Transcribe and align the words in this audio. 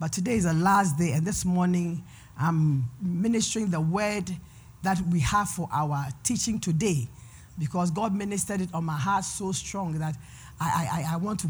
But 0.00 0.14
today 0.14 0.36
is 0.36 0.44
the 0.44 0.54
last 0.54 0.96
day, 0.96 1.12
and 1.12 1.26
this 1.26 1.44
morning 1.44 2.02
I'm 2.38 2.88
ministering 3.02 3.70
the 3.70 3.82
word 3.82 4.34
that 4.82 4.98
we 5.12 5.20
have 5.20 5.50
for 5.50 5.68
our 5.70 6.06
teaching 6.22 6.58
today 6.58 7.06
because 7.58 7.90
God 7.90 8.14
ministered 8.14 8.62
it 8.62 8.70
on 8.72 8.84
my 8.84 8.96
heart 8.96 9.24
so 9.24 9.52
strong 9.52 9.98
that 9.98 10.16
I, 10.58 11.04
I, 11.06 11.14
I 11.14 11.16
want 11.18 11.40
to 11.40 11.48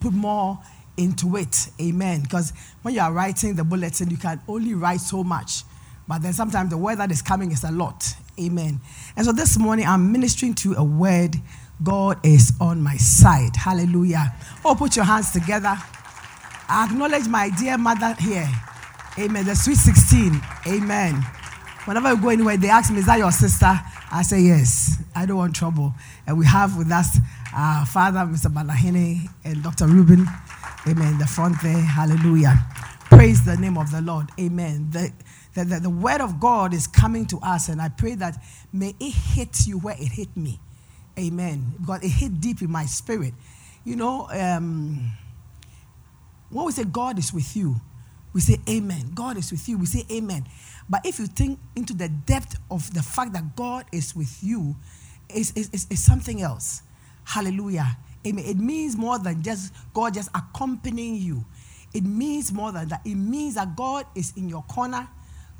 put 0.00 0.14
more 0.14 0.58
into 0.96 1.36
it. 1.36 1.68
Amen. 1.78 2.22
Because 2.22 2.54
when 2.80 2.94
you 2.94 3.00
are 3.00 3.12
writing 3.12 3.54
the 3.54 3.64
bulletin, 3.64 4.08
you 4.08 4.16
can 4.16 4.40
only 4.48 4.72
write 4.72 5.00
so 5.00 5.22
much. 5.22 5.62
But 6.08 6.22
then 6.22 6.32
sometimes 6.32 6.70
the 6.70 6.78
word 6.78 6.96
that 6.96 7.10
is 7.10 7.20
coming 7.20 7.52
is 7.52 7.64
a 7.64 7.70
lot. 7.70 8.02
Amen. 8.40 8.80
And 9.14 9.26
so 9.26 9.32
this 9.32 9.58
morning 9.58 9.84
I'm 9.86 10.10
ministering 10.10 10.54
to 10.54 10.72
a 10.78 10.84
word 10.84 11.36
God 11.82 12.24
is 12.24 12.54
on 12.62 12.80
my 12.80 12.96
side. 12.96 13.56
Hallelujah. 13.56 14.34
Oh, 14.64 14.74
put 14.74 14.96
your 14.96 15.04
hands 15.04 15.32
together. 15.32 15.76
I 16.68 16.86
acknowledge 16.86 17.28
my 17.28 17.50
dear 17.50 17.78
mother 17.78 18.14
here. 18.18 18.48
Amen. 19.18 19.44
The 19.44 19.54
sweet 19.54 19.76
16. 19.76 20.40
Amen. 20.68 21.14
Whenever 21.84 22.10
you 22.14 22.20
go 22.20 22.30
anywhere, 22.30 22.56
they 22.56 22.68
ask 22.70 22.90
me, 22.92 22.98
Is 22.98 23.06
that 23.06 23.18
your 23.18 23.32
sister? 23.32 23.78
I 24.10 24.22
say, 24.22 24.40
Yes. 24.40 24.98
I 25.14 25.26
don't 25.26 25.36
want 25.36 25.54
trouble. 25.54 25.94
And 26.26 26.38
we 26.38 26.46
have 26.46 26.76
with 26.76 26.90
us 26.90 27.18
our 27.54 27.86
father, 27.86 28.20
Mr. 28.20 28.52
Balahine, 28.52 29.28
and 29.44 29.62
Dr. 29.62 29.86
Ruben. 29.86 30.26
Amen. 30.88 31.18
The 31.18 31.26
front 31.26 31.56
there. 31.62 31.80
Hallelujah. 31.80 32.58
Praise 33.04 33.44
the 33.44 33.56
name 33.56 33.78
of 33.78 33.92
the 33.92 34.00
Lord. 34.00 34.30
Amen. 34.40 34.88
The, 34.90 35.12
the, 35.54 35.64
the, 35.64 35.80
the 35.80 35.90
word 35.90 36.20
of 36.20 36.40
God 36.40 36.74
is 36.74 36.86
coming 36.86 37.26
to 37.26 37.38
us, 37.38 37.68
and 37.68 37.80
I 37.80 37.90
pray 37.90 38.16
that 38.16 38.42
may 38.72 38.94
it 38.98 39.12
hit 39.12 39.66
you 39.66 39.78
where 39.78 39.94
it 39.96 40.08
hit 40.12 40.36
me. 40.36 40.58
Amen. 41.18 41.74
Because 41.80 42.02
it 42.02 42.08
hit 42.08 42.40
deep 42.40 42.60
in 42.60 42.70
my 42.72 42.86
spirit. 42.86 43.34
You 43.84 43.96
know, 43.96 44.28
um, 44.30 45.12
when 46.54 46.66
we 46.66 46.72
say 46.72 46.84
God 46.84 47.18
is 47.18 47.32
with 47.32 47.56
you, 47.56 47.80
we 48.32 48.40
say 48.40 48.58
amen. 48.68 49.10
God 49.12 49.36
is 49.36 49.50
with 49.50 49.68
you, 49.68 49.76
we 49.76 49.86
say 49.86 50.04
amen. 50.10 50.46
But 50.88 51.04
if 51.04 51.18
you 51.18 51.26
think 51.26 51.58
into 51.74 51.94
the 51.94 52.08
depth 52.08 52.56
of 52.70 52.94
the 52.94 53.02
fact 53.02 53.32
that 53.32 53.56
God 53.56 53.86
is 53.90 54.14
with 54.14 54.38
you, 54.40 54.76
it's, 55.28 55.52
it's, 55.56 55.86
it's 55.90 56.04
something 56.04 56.42
else. 56.42 56.82
Hallelujah. 57.24 57.96
Amen. 58.24 58.44
It 58.44 58.56
means 58.56 58.96
more 58.96 59.18
than 59.18 59.42
just 59.42 59.72
God 59.92 60.14
just 60.14 60.30
accompanying 60.32 61.16
you. 61.16 61.44
It 61.92 62.04
means 62.04 62.52
more 62.52 62.70
than 62.70 62.88
that. 62.88 63.00
It 63.04 63.16
means 63.16 63.56
that 63.56 63.74
God 63.74 64.06
is 64.14 64.32
in 64.36 64.48
your 64.48 64.62
corner. 64.62 65.08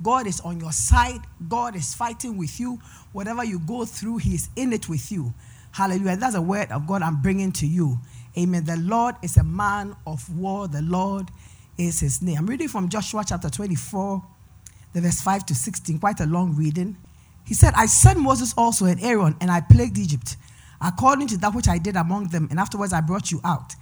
God 0.01 0.29
is 0.29 0.41
on 0.41 0.61
your 0.61 0.73
side. 0.73 1.21
God 1.49 1.75
is 1.75 1.93
fighting 1.93 2.37
with 2.37 2.61
you. 2.61 2.79
Whatever 3.13 3.43
you 3.45 3.59
go 3.59 3.85
through, 3.85 4.19
He 4.19 4.35
is 4.35 4.49
in 4.55 4.73
it 4.73 4.89
with 4.89 5.11
you. 5.11 5.35
Hallelujah. 5.73 6.17
That's 6.17 6.37
a 6.37 6.43
word 6.43 6.71
of 6.71 6.87
God 6.87 7.03
I'm 7.03 7.21
bringing 7.21 7.51
to 7.53 7.67
you. 7.67 7.99
Amen. 8.37 8.65
The 8.65 8.77
Lord 8.77 9.15
is 9.23 9.37
a 9.37 9.45
man 9.45 9.95
of 10.07 10.29
war. 10.37 10.67
The 10.67 10.83
Lord 10.83 11.31
is 11.79 12.01
his 12.01 12.21
name. 12.21 12.39
I'm 12.39 12.47
reading 12.47 12.67
from 12.67 12.89
Joshua 12.89 13.23
chapter 13.25 13.49
24, 13.49 14.25
the 14.93 15.01
verse 15.01 15.21
5 15.21 15.47
to 15.47 15.55
16, 15.55 16.01
quite 16.01 16.19
a 16.21 16.27
long 16.27 16.57
reading. 16.57 16.97
He 17.45 17.55
said, 17.55 17.75
I 17.77 17.87
sent 17.87 18.19
Moses 18.19 18.53
also 18.57 18.87
and 18.87 19.01
Aaron, 19.03 19.37
and 19.41 19.51
I 19.51 19.61
plagued 19.61 19.99
Egypt, 19.99 20.37
according 20.81 21.29
to 21.29 21.39
that 21.39 21.55
which 21.55 21.69
I 21.69 21.79
did 21.79 21.95
among 21.95 22.29
them, 22.29 22.49
and 22.51 22.59
afterwards 22.59 22.93
I 22.93 23.01
brought 23.01 23.31
you 23.31 23.41
out. 23.45 23.75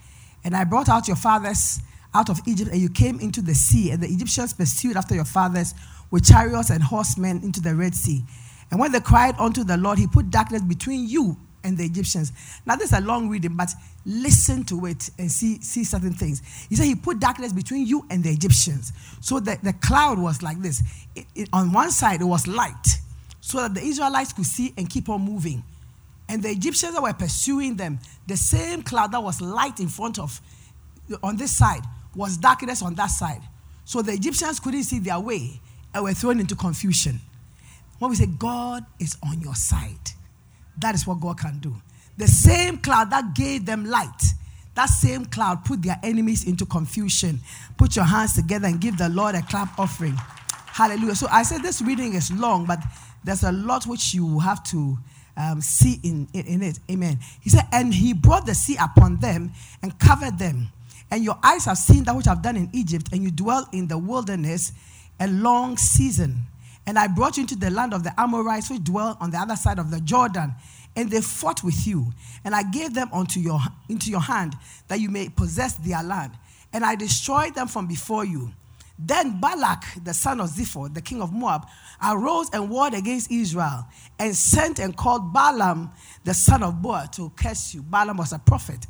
And 0.45 0.55
I 0.55 0.65
brought 0.65 0.89
out 0.89 1.07
your 1.07 1.17
fathers 1.17 1.81
out 2.15 2.29
of 2.29 2.41
Egypt, 2.47 2.71
and 2.73 2.81
you 2.81 2.91
came 2.91 3.21
into 3.21 3.41
the 3.41 3.55
sea, 3.55 3.91
and 3.91 4.03
the 4.03 4.09
Egyptians 4.09 4.53
pursued 4.53 4.97
after 4.97 5.15
your 5.15 5.25
fathers 5.25 5.75
with 6.11 6.27
chariots 6.27 6.69
and 6.69 6.83
horsemen 6.83 7.43
into 7.43 7.63
the 7.63 7.75
Red 7.75 7.95
Sea. 7.95 8.23
And 8.71 8.79
when 8.79 8.93
they 8.93 9.01
cried 9.01 9.35
unto 9.39 9.65
the 9.65 9.79
Lord, 9.79 9.99
he 9.99 10.07
put 10.07 10.31
darkness 10.31 10.63
between 10.63 11.09
you 11.09 11.39
and 11.65 11.77
the 11.79 11.85
Egyptians. 11.85 12.33
Now, 12.67 12.77
this 12.77 12.93
is 12.93 12.99
a 12.99 13.01
long 13.03 13.29
reading, 13.29 13.57
but 13.57 13.71
listen 14.05 14.65
to 14.65 14.87
it 14.87 15.11
and 15.19 15.31
see, 15.31 15.61
see 15.61 15.85
certain 15.85 16.13
things. 16.13 16.43
He 16.69 16.77
said 16.77 16.85
he 16.85 16.95
put 16.95 17.21
darkness 17.21 17.53
between 17.53 17.87
you 17.87 18.07
and 18.11 18.23
the 18.23 18.31
Egyptians. 18.31 18.93
So 19.21 19.41
that 19.41 19.63
the 19.63 19.73
cloud 19.75 20.19
was 20.19 20.43
like 20.43 20.61
this. 20.61 20.83
It, 21.15 21.27
it, 21.35 21.49
on 21.53 21.73
one 21.73 21.91
side, 21.91 22.21
it 22.21 22.25
was 22.25 22.47
light, 22.47 22.87
so 23.41 23.59
that 23.59 23.75
the 23.75 23.83
Israelites 23.83 24.33
could 24.33 24.47
see 24.47 24.73
and 24.77 24.89
keep 24.89 25.09
on 25.09 25.21
moving. 25.21 25.63
And 26.29 26.43
the 26.43 26.49
Egyptians 26.49 26.95
that 26.95 27.03
were 27.03 27.13
pursuing 27.13 27.77
them, 27.77 27.99
the 28.27 28.37
same 28.37 28.83
cloud 28.83 29.13
that 29.13 29.23
was 29.23 29.41
light 29.41 29.81
in 29.81 29.89
front 29.89 30.19
of, 30.19 30.41
on 31.23 31.37
this 31.37 31.57
side, 31.57 31.83
was 32.15 32.37
darkness 32.37 32.83
on 32.83 32.95
that 32.95 33.09
side. 33.09 33.43
So 33.85 34.03
the 34.03 34.13
Egyptians 34.13 34.61
couldn't 34.61 34.85
see 34.85 34.99
their 34.99 35.21
way 35.21 35.61
and 35.93 36.05
were 36.05 36.15
thrown 36.15 36.41
into 36.41 36.55
confusion. 36.55 37.21
When 37.99 38.11
we 38.11 38.17
say 38.17 38.27
God 38.27 38.85
is 38.99 39.17
on 39.23 39.41
your 39.41 39.55
side, 39.55 40.11
that 40.79 40.95
is 40.95 41.07
what 41.07 41.21
God 41.21 41.39
can 41.39 41.59
do. 41.59 41.75
The 42.19 42.27
same 42.27 42.79
cloud 42.79 43.11
that 43.11 43.35
gave 43.35 43.67
them 43.67 43.85
light, 43.87 44.23
that 44.75 44.87
same 44.87 45.25
cloud 45.27 45.65
put 45.65 45.83
their 45.83 45.99
enemies 46.03 46.47
into 46.47 46.65
confusion. 46.65 47.41
Put 47.77 47.97
your 47.97 48.05
hands 48.05 48.35
together 48.35 48.67
and 48.67 48.81
give 48.81 48.97
the 48.97 49.09
Lord 49.09 49.35
a 49.35 49.43
clap 49.43 49.79
offering. 49.79 50.17
Hallelujah. 50.67 51.15
So 51.15 51.27
I 51.31 51.43
said 51.43 51.63
this 51.63 51.83
reading 51.83 52.15
is 52.15 52.33
long, 52.33 52.65
but 52.65 52.79
there's 53.25 53.43
a 53.45 53.53
lot 53.53 53.87
which 53.87 54.15
you 54.15 54.39
have 54.39 54.65
to 54.65 54.99
um, 55.37 55.61
see 55.61 56.01
in, 56.03 56.29
in, 56.33 56.63
it. 56.63 56.79
Amen. 56.91 57.19
He 57.41 57.51
said, 57.51 57.67
And 57.73 57.93
he 57.93 58.13
brought 58.13 58.47
the 58.47 58.55
sea 58.55 58.77
upon 58.81 59.19
them 59.19 59.53
and 59.83 59.99
covered 59.99 60.39
them. 60.39 60.69
And 61.11 61.23
your 61.23 61.39
eyes 61.43 61.67
have 61.67 61.77
seen 61.77 62.05
that 62.05 62.17
which 62.17 62.27
I've 62.27 62.43
done 62.43 62.57
in 62.57 62.71
Egypt, 62.73 63.11
and 63.13 63.23
you 63.23 63.31
dwell 63.31 63.69
in 63.73 63.87
the 63.87 63.99
wilderness 63.99 64.73
a 65.21 65.29
long 65.29 65.77
season. 65.77 66.39
And 66.87 66.99
I 66.99 67.07
brought 67.07 67.37
you 67.37 67.43
into 67.43 67.57
the 67.57 67.71
land 67.71 67.95
of 67.95 68.03
the 68.03 68.19
Amorites, 68.21 68.71
which 68.71 68.85
dwell 68.85 69.17
on 69.21 69.31
the 69.31 69.39
other 69.39 69.57
side 69.57 69.79
of 69.79 69.91
the 69.91 70.01
Jordan. 70.01 70.55
And 70.97 71.11
they 71.11 71.21
fought 71.21 71.63
with 71.63 71.87
you. 71.87 72.13
And 72.45 72.55
I 72.55 72.63
gave 72.65 72.95
them 72.95 73.09
unto 73.13 73.41
your, 73.41 73.61
into 73.89 74.11
your 74.11 74.21
hand, 74.21 74.57
that 74.89 75.01
you 75.01 75.09
may 75.09 75.29
possess 75.29 75.75
their 75.75 76.03
land. 76.03 76.33
And 76.73 76.85
I 76.85 76.97
destroyed 76.97 77.55
them 77.55 77.69
from 77.69 77.87
before 77.87 78.25
you. 78.25 78.53
Then 78.99 79.41
Balak, 79.41 79.85
the 80.05 80.15
son 80.15 80.41
of 80.41 80.51
Zippor, 80.51 80.93
the 80.93 81.01
king 81.01 81.23
of 81.23 81.33
Moab, 81.33 81.67
arose 82.05 82.51
and 82.53 82.71
warred 82.71 82.95
against 82.95 83.31
Israel, 83.31 83.87
and 84.19 84.35
sent 84.35 84.79
and 84.79 84.97
called 84.97 85.33
Balaam, 85.33 85.91
the 86.25 86.35
son 86.35 86.63
of 86.63 86.83
Beor, 86.83 87.07
to 87.13 87.31
curse 87.35 87.75
you. 87.75 87.83
Balaam 87.83 88.19
was 88.19 88.33
a 88.33 88.39
prophet. 88.39 88.87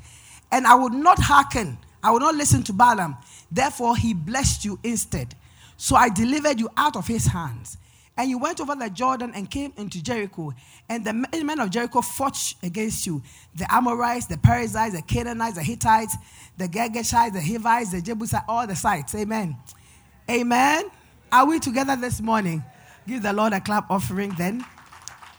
And 0.51 0.67
I 0.67 0.75
would 0.75 0.93
not 0.93 1.19
hearken, 1.19 1.79
I 2.03 2.11
would 2.11 2.21
not 2.21 2.35
listen 2.35 2.63
to 2.65 2.73
Balaam. 2.73 3.17
Therefore, 3.51 3.97
he 3.97 4.13
blessed 4.13 4.65
you 4.65 4.79
instead. 4.83 5.35
So 5.77 5.97
I 5.97 6.09
delivered 6.09 6.61
you 6.61 6.69
out 6.77 6.97
of 6.97 7.07
his 7.07 7.27
hands. 7.27 7.79
And 8.17 8.29
you 8.29 8.39
went 8.39 8.61
over 8.61 8.75
the 8.75 8.91
Jordan 8.91 9.33
and 9.35 9.51
came 9.51 9.73
into 9.77 10.03
Jericho. 10.03 10.53
And 10.89 11.05
the 11.05 11.13
men 11.13 11.61
of 11.61 11.71
Jericho 11.71 12.03
fought 12.03 12.55
against 12.63 13.07
you 13.07 13.23
the 13.55 13.73
Amorites, 13.73 14.27
the 14.27 14.37
Perizzites, 14.37 14.95
the 14.95 15.03
Canaanites, 15.03 15.57
the 15.57 15.63
Hittites, 15.63 16.17
the 16.59 16.69
Girgashites, 16.69 17.33
the 17.33 17.41
Hivites, 17.41 17.93
the 17.93 18.03
Jebusites, 18.03 18.45
all 18.49 18.67
the 18.67 18.77
sites. 18.77 19.15
Amen. 19.15 19.57
Amen. 20.31 20.91
Are 21.31 21.47
we 21.47 21.59
together 21.59 21.97
this 21.97 22.21
morning? 22.21 22.63
Give 23.07 23.23
the 23.23 23.33
Lord 23.33 23.55
a 23.55 23.61
clap 23.61 23.91
offering 23.91 24.35
then. 24.37 24.65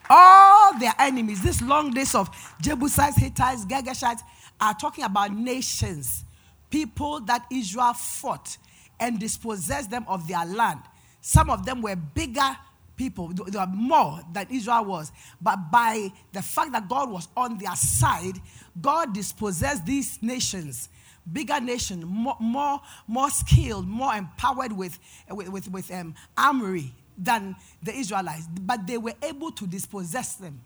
All 0.10 0.78
their 0.80 0.94
enemies, 1.00 1.42
this 1.42 1.62
long 1.62 1.92
list 1.92 2.16
of 2.16 2.30
Jebusites, 2.60 3.18
Hittites, 3.18 3.66
Girgashites, 3.66 4.22
are 4.60 4.74
talking 4.74 5.04
about 5.04 5.34
nations, 5.34 6.26
people 6.70 7.20
that 7.22 7.46
Israel 7.52 7.94
fought 7.94 8.58
and 9.00 9.20
dispossessed 9.20 9.92
them 9.92 10.06
of 10.08 10.28
their 10.28 10.46
land. 10.46 10.80
Some 11.26 11.50
of 11.50 11.66
them 11.66 11.82
were 11.82 11.96
bigger 11.96 12.58
people, 12.98 13.30
they 13.30 13.58
were 13.58 13.66
more 13.66 14.20
than 14.34 14.46
Israel 14.52 14.84
was. 14.84 15.12
But 15.42 15.72
by 15.72 16.12
the 16.34 16.42
fact 16.42 16.74
that 16.74 16.90
God 16.90 17.10
was 17.10 17.30
on 17.38 17.58
their 17.58 17.76
side, 17.78 18.34
God 18.82 19.14
dispossessed 19.14 19.86
these 19.86 20.22
nations 20.22 20.90
bigger 21.32 21.62
nation, 21.62 22.04
more, 22.06 22.36
more, 22.42 22.82
more 23.08 23.30
skilled, 23.30 23.88
more 23.88 24.14
empowered 24.14 24.74
with, 24.74 25.00
with, 25.30 25.48
with, 25.48 25.72
with 25.72 25.92
um, 25.94 26.14
armory 26.38 26.94
than 27.18 27.56
the 27.82 27.96
Israelites. 27.96 28.46
But 28.62 28.86
they 28.86 28.98
were 28.98 29.14
able 29.22 29.52
to 29.52 29.66
dispossess 29.66 30.36
them 30.36 30.60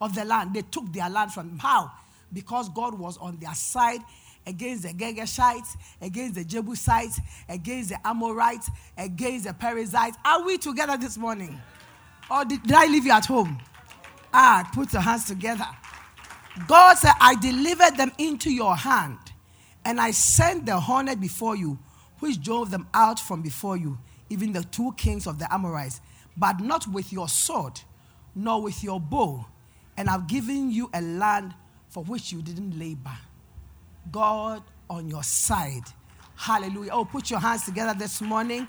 of 0.00 0.14
the 0.14 0.24
land. 0.24 0.54
They 0.54 0.62
took 0.62 0.90
their 0.90 1.10
land 1.10 1.32
from. 1.32 1.58
How? 1.58 1.92
Because 2.32 2.70
God 2.70 2.98
was 2.98 3.18
on 3.18 3.36
their 3.36 3.54
side 3.54 4.00
against 4.46 4.82
the 4.82 4.90
Girgashites, 4.90 5.76
against 6.00 6.34
the 6.34 6.44
Jebusites, 6.44 7.20
against 7.48 7.90
the 7.90 8.06
Amorites, 8.06 8.70
against 8.96 9.46
the 9.46 9.52
Perizzites. 9.52 10.16
Are 10.24 10.44
we 10.44 10.58
together 10.58 10.96
this 10.96 11.16
morning? 11.16 11.60
Or 12.30 12.44
did, 12.44 12.62
did 12.62 12.72
I 12.72 12.86
leave 12.86 13.06
you 13.06 13.12
at 13.12 13.26
home? 13.26 13.60
Ah, 14.32 14.68
put 14.72 14.92
your 14.92 15.02
hands 15.02 15.24
together. 15.24 15.66
God 16.66 16.98
said, 16.98 17.12
I 17.20 17.34
delivered 17.36 17.96
them 17.96 18.12
into 18.18 18.50
your 18.52 18.76
hand, 18.76 19.18
and 19.84 20.00
I 20.00 20.10
sent 20.10 20.66
the 20.66 20.78
hornet 20.78 21.20
before 21.20 21.56
you, 21.56 21.78
which 22.20 22.40
drove 22.42 22.70
them 22.70 22.86
out 22.92 23.18
from 23.18 23.42
before 23.42 23.76
you, 23.76 23.98
even 24.28 24.52
the 24.52 24.62
two 24.64 24.92
kings 24.96 25.26
of 25.26 25.38
the 25.38 25.52
Amorites, 25.52 26.00
but 26.36 26.60
not 26.60 26.86
with 26.88 27.12
your 27.12 27.28
sword, 27.28 27.80
nor 28.34 28.62
with 28.62 28.82
your 28.84 29.00
bow, 29.00 29.46
and 29.96 30.08
I've 30.08 30.26
given 30.26 30.70
you 30.70 30.90
a 30.94 31.00
land 31.00 31.54
for 31.88 32.04
which 32.04 32.32
you 32.32 32.42
didn't 32.42 32.78
labor. 32.78 33.16
God 34.10 34.62
on 34.88 35.08
your 35.08 35.22
side. 35.22 35.84
Hallelujah. 36.36 36.90
Oh, 36.92 37.04
put 37.04 37.30
your 37.30 37.40
hands 37.40 37.64
together 37.64 37.98
this 37.98 38.20
morning. 38.20 38.66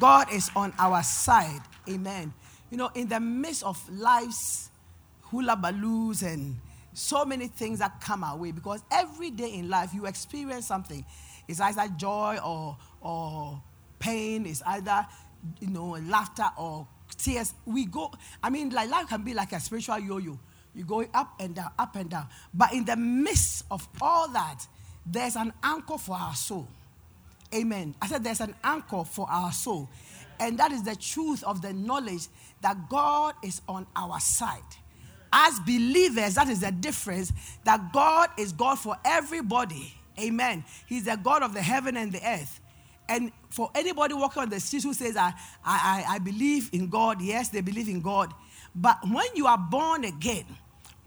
God 0.00 0.32
is 0.32 0.50
on 0.54 0.72
our 0.78 1.02
side. 1.02 1.60
Amen. 1.88 2.32
You 2.70 2.76
know, 2.76 2.90
in 2.94 3.08
the 3.08 3.18
midst 3.18 3.62
of 3.62 3.82
life's 3.90 4.70
hula 5.22 5.56
baloos 5.56 6.22
and 6.22 6.56
so 6.92 7.24
many 7.24 7.46
things 7.46 7.78
that 7.78 8.00
come 8.00 8.24
our 8.24 8.36
way, 8.36 8.52
because 8.52 8.82
every 8.90 9.30
day 9.30 9.54
in 9.54 9.68
life 9.68 9.94
you 9.94 10.06
experience 10.06 10.66
something. 10.66 11.04
It's 11.46 11.60
either 11.60 11.88
joy 11.96 12.38
or, 12.44 12.76
or 13.00 13.62
pain, 13.98 14.44
it's 14.46 14.62
either, 14.66 15.06
you 15.60 15.68
know, 15.68 15.96
laughter 16.02 16.46
or 16.58 16.86
tears. 17.16 17.54
We 17.64 17.86
go, 17.86 18.12
I 18.42 18.50
mean, 18.50 18.70
like 18.70 18.90
life 18.90 19.08
can 19.08 19.22
be 19.22 19.32
like 19.32 19.52
a 19.52 19.60
spiritual 19.60 19.98
yo 19.98 20.18
yo. 20.18 20.38
You 20.78 20.84
go 20.84 21.04
up 21.12 21.34
and 21.40 21.56
down, 21.56 21.72
up 21.76 21.96
and 21.96 22.08
down. 22.08 22.28
But 22.54 22.72
in 22.72 22.84
the 22.84 22.94
midst 22.94 23.64
of 23.68 23.88
all 24.00 24.28
that, 24.28 24.64
there's 25.04 25.34
an 25.34 25.52
anchor 25.60 25.98
for 25.98 26.14
our 26.14 26.36
soul. 26.36 26.68
Amen. 27.52 27.96
I 28.00 28.06
said 28.06 28.22
there's 28.22 28.40
an 28.40 28.54
anchor 28.62 29.02
for 29.02 29.28
our 29.28 29.50
soul. 29.50 29.88
And 30.38 30.56
that 30.60 30.70
is 30.70 30.84
the 30.84 30.94
truth 30.94 31.42
of 31.42 31.62
the 31.62 31.72
knowledge 31.72 32.28
that 32.60 32.88
God 32.88 33.34
is 33.42 33.60
on 33.68 33.88
our 33.96 34.20
side. 34.20 34.62
As 35.32 35.58
believers, 35.58 36.36
that 36.36 36.48
is 36.48 36.60
the 36.60 36.70
difference 36.70 37.32
that 37.64 37.92
God 37.92 38.30
is 38.38 38.52
God 38.52 38.78
for 38.78 38.96
everybody. 39.04 39.92
Amen. 40.16 40.64
He's 40.86 41.06
the 41.06 41.16
God 41.16 41.42
of 41.42 41.54
the 41.54 41.62
heaven 41.62 41.96
and 41.96 42.12
the 42.12 42.24
earth. 42.24 42.60
And 43.08 43.32
for 43.50 43.68
anybody 43.74 44.14
walking 44.14 44.42
on 44.42 44.48
the 44.48 44.60
street 44.60 44.84
who 44.84 44.94
says, 44.94 45.16
I, 45.16 45.32
I, 45.64 46.04
I 46.08 46.18
believe 46.20 46.70
in 46.72 46.88
God, 46.88 47.20
yes, 47.20 47.48
they 47.48 47.62
believe 47.62 47.88
in 47.88 48.00
God. 48.00 48.32
But 48.76 48.98
when 49.10 49.26
you 49.34 49.48
are 49.48 49.58
born 49.58 50.04
again, 50.04 50.44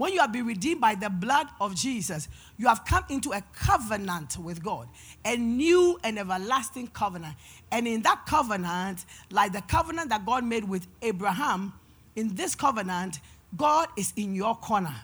when 0.01 0.13
you 0.13 0.19
have 0.19 0.31
been 0.31 0.48
redeemed 0.48 0.81
by 0.81 0.95
the 0.95 1.12
blood 1.12 1.45
of 1.59 1.75
Jesus, 1.75 2.27
you 2.57 2.68
have 2.68 2.83
come 2.86 3.03
into 3.09 3.33
a 3.33 3.44
covenant 3.53 4.36
with 4.36 4.63
God, 4.63 4.89
a 5.24 5.38
new 5.38 6.00
and 6.03 6.18
everlasting 6.18 6.88
covenant. 6.88 7.36
And 7.71 7.88
in 7.88 8.01
that 8.01 8.25
covenant, 8.25 9.06
like 9.30 9.51
the 9.51 9.62
covenant 9.62 10.09
that 10.09 10.25
God 10.25 10.44
made 10.44 10.63
with 10.63 10.88
Abraham, 11.03 11.74
in 12.15 12.33
this 12.33 12.56
covenant, 12.56 13.19
God 13.56 13.89
is 13.95 14.12
in 14.15 14.33
your 14.33 14.56
corner. 14.56 14.95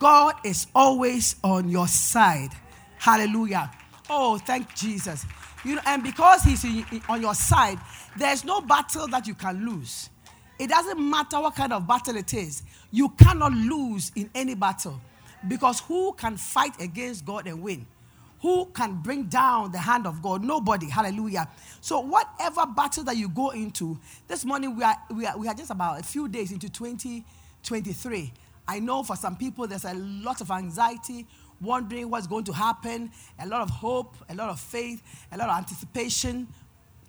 God 0.00 0.34
is 0.42 0.66
always 0.74 1.36
on 1.44 1.68
your 1.68 1.86
side. 1.86 2.50
Hallelujah. 2.98 3.70
Oh, 4.10 4.38
thank 4.38 4.74
Jesus. 4.74 5.24
You 5.64 5.76
know, 5.76 5.82
and 5.86 6.02
because 6.02 6.42
he's 6.42 6.64
in, 6.64 6.84
on 7.08 7.22
your 7.22 7.36
side, 7.36 7.78
there's 8.18 8.44
no 8.44 8.62
battle 8.62 9.06
that 9.06 9.28
you 9.28 9.34
can 9.34 9.64
lose. 9.64 10.10
It 10.58 10.68
doesn't 10.68 10.98
matter 10.98 11.40
what 11.40 11.56
kind 11.56 11.72
of 11.72 11.86
battle 11.86 12.16
it 12.16 12.32
is. 12.32 12.62
You 12.90 13.08
cannot 13.10 13.52
lose 13.52 14.12
in 14.14 14.30
any 14.34 14.54
battle 14.54 15.00
because 15.48 15.80
who 15.80 16.12
can 16.12 16.36
fight 16.36 16.80
against 16.80 17.24
God 17.24 17.46
and 17.46 17.62
win? 17.62 17.86
Who 18.40 18.66
can 18.66 19.00
bring 19.00 19.24
down 19.24 19.72
the 19.72 19.78
hand 19.78 20.06
of 20.06 20.22
God? 20.22 20.44
Nobody. 20.44 20.88
Hallelujah. 20.88 21.48
So, 21.80 22.00
whatever 22.00 22.66
battle 22.66 23.02
that 23.04 23.16
you 23.16 23.28
go 23.30 23.50
into, 23.50 23.98
this 24.28 24.44
morning 24.44 24.76
we 24.76 24.84
are, 24.84 24.96
we 25.10 25.26
are, 25.26 25.38
we 25.38 25.48
are 25.48 25.54
just 25.54 25.70
about 25.70 26.00
a 26.00 26.02
few 26.02 26.28
days 26.28 26.52
into 26.52 26.68
2023. 26.68 28.32
I 28.68 28.80
know 28.80 29.02
for 29.02 29.16
some 29.16 29.36
people 29.36 29.66
there's 29.66 29.86
a 29.86 29.94
lot 29.94 30.42
of 30.42 30.50
anxiety, 30.50 31.26
wondering 31.60 32.10
what's 32.10 32.26
going 32.26 32.44
to 32.44 32.52
happen, 32.52 33.10
a 33.38 33.46
lot 33.46 33.62
of 33.62 33.70
hope, 33.70 34.14
a 34.28 34.34
lot 34.34 34.50
of 34.50 34.60
faith, 34.60 35.02
a 35.32 35.38
lot 35.38 35.48
of 35.48 35.56
anticipation 35.56 36.46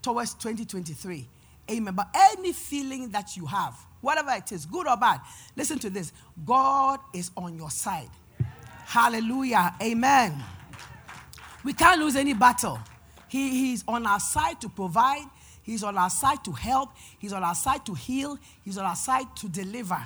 towards 0.02 0.36
2023. 0.36 1.28
Amen. 1.70 1.96
But 1.96 2.10
any 2.14 2.54
feeling 2.54 3.10
that 3.10 3.36
you 3.36 3.46
have, 3.46 3.76
whatever 4.02 4.32
it 4.32 4.52
is, 4.52 4.66
good 4.66 4.88
or 4.88 4.98
bad, 4.98 5.22
listen 5.56 5.80
to 5.80 5.90
this 5.90 6.14
God 6.46 7.00
is 7.14 7.32
on 7.36 7.58
your 7.58 7.72
side. 7.72 8.10
Hallelujah. 8.86 9.74
Amen. 9.82 10.44
We 11.64 11.74
can't 11.74 12.00
lose 12.00 12.16
any 12.16 12.34
battle. 12.34 12.80
He, 13.28 13.50
he's 13.50 13.84
on 13.88 14.06
our 14.06 14.20
side 14.20 14.62
to 14.62 14.70
provide, 14.70 15.26
He's 15.64 15.84
on 15.84 15.98
our 15.98 16.12
side 16.12 16.46
to 16.46 16.52
help, 16.52 16.92
He's 17.18 17.34
on 17.34 17.44
our 17.44 17.56
side 17.56 17.86
to 17.88 17.96
heal, 17.96 18.38
He's 18.64 18.78
on 18.78 18.86
our 18.86 18.96
side 18.96 19.26
to 19.38 19.50
deliver. 19.50 19.98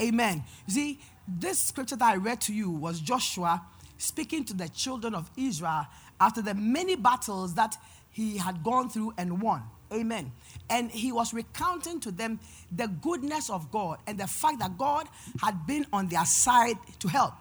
Amen. 0.00 0.44
You 0.68 0.72
see, 0.72 1.00
this 1.26 1.58
scripture 1.58 1.96
that 1.96 2.12
I 2.12 2.16
read 2.16 2.40
to 2.42 2.54
you 2.54 2.70
was 2.70 3.00
Joshua 3.00 3.60
speaking 3.98 4.44
to 4.44 4.54
the 4.54 4.68
children 4.68 5.14
of 5.16 5.28
Israel 5.36 5.86
after 6.20 6.40
the 6.40 6.54
many 6.54 6.94
battles 6.94 7.54
that 7.54 7.76
he 8.10 8.38
had 8.38 8.62
gone 8.62 8.88
through 8.88 9.12
and 9.18 9.42
won. 9.42 9.62
Amen. 9.92 10.32
And 10.68 10.90
he 10.90 11.12
was 11.12 11.32
recounting 11.32 12.00
to 12.00 12.10
them 12.10 12.40
the 12.70 12.88
goodness 12.88 13.48
of 13.48 13.70
God 13.70 13.98
and 14.06 14.18
the 14.18 14.26
fact 14.26 14.58
that 14.58 14.76
God 14.76 15.08
had 15.40 15.66
been 15.66 15.86
on 15.92 16.08
their 16.08 16.24
side 16.26 16.76
to 16.98 17.08
help. 17.08 17.34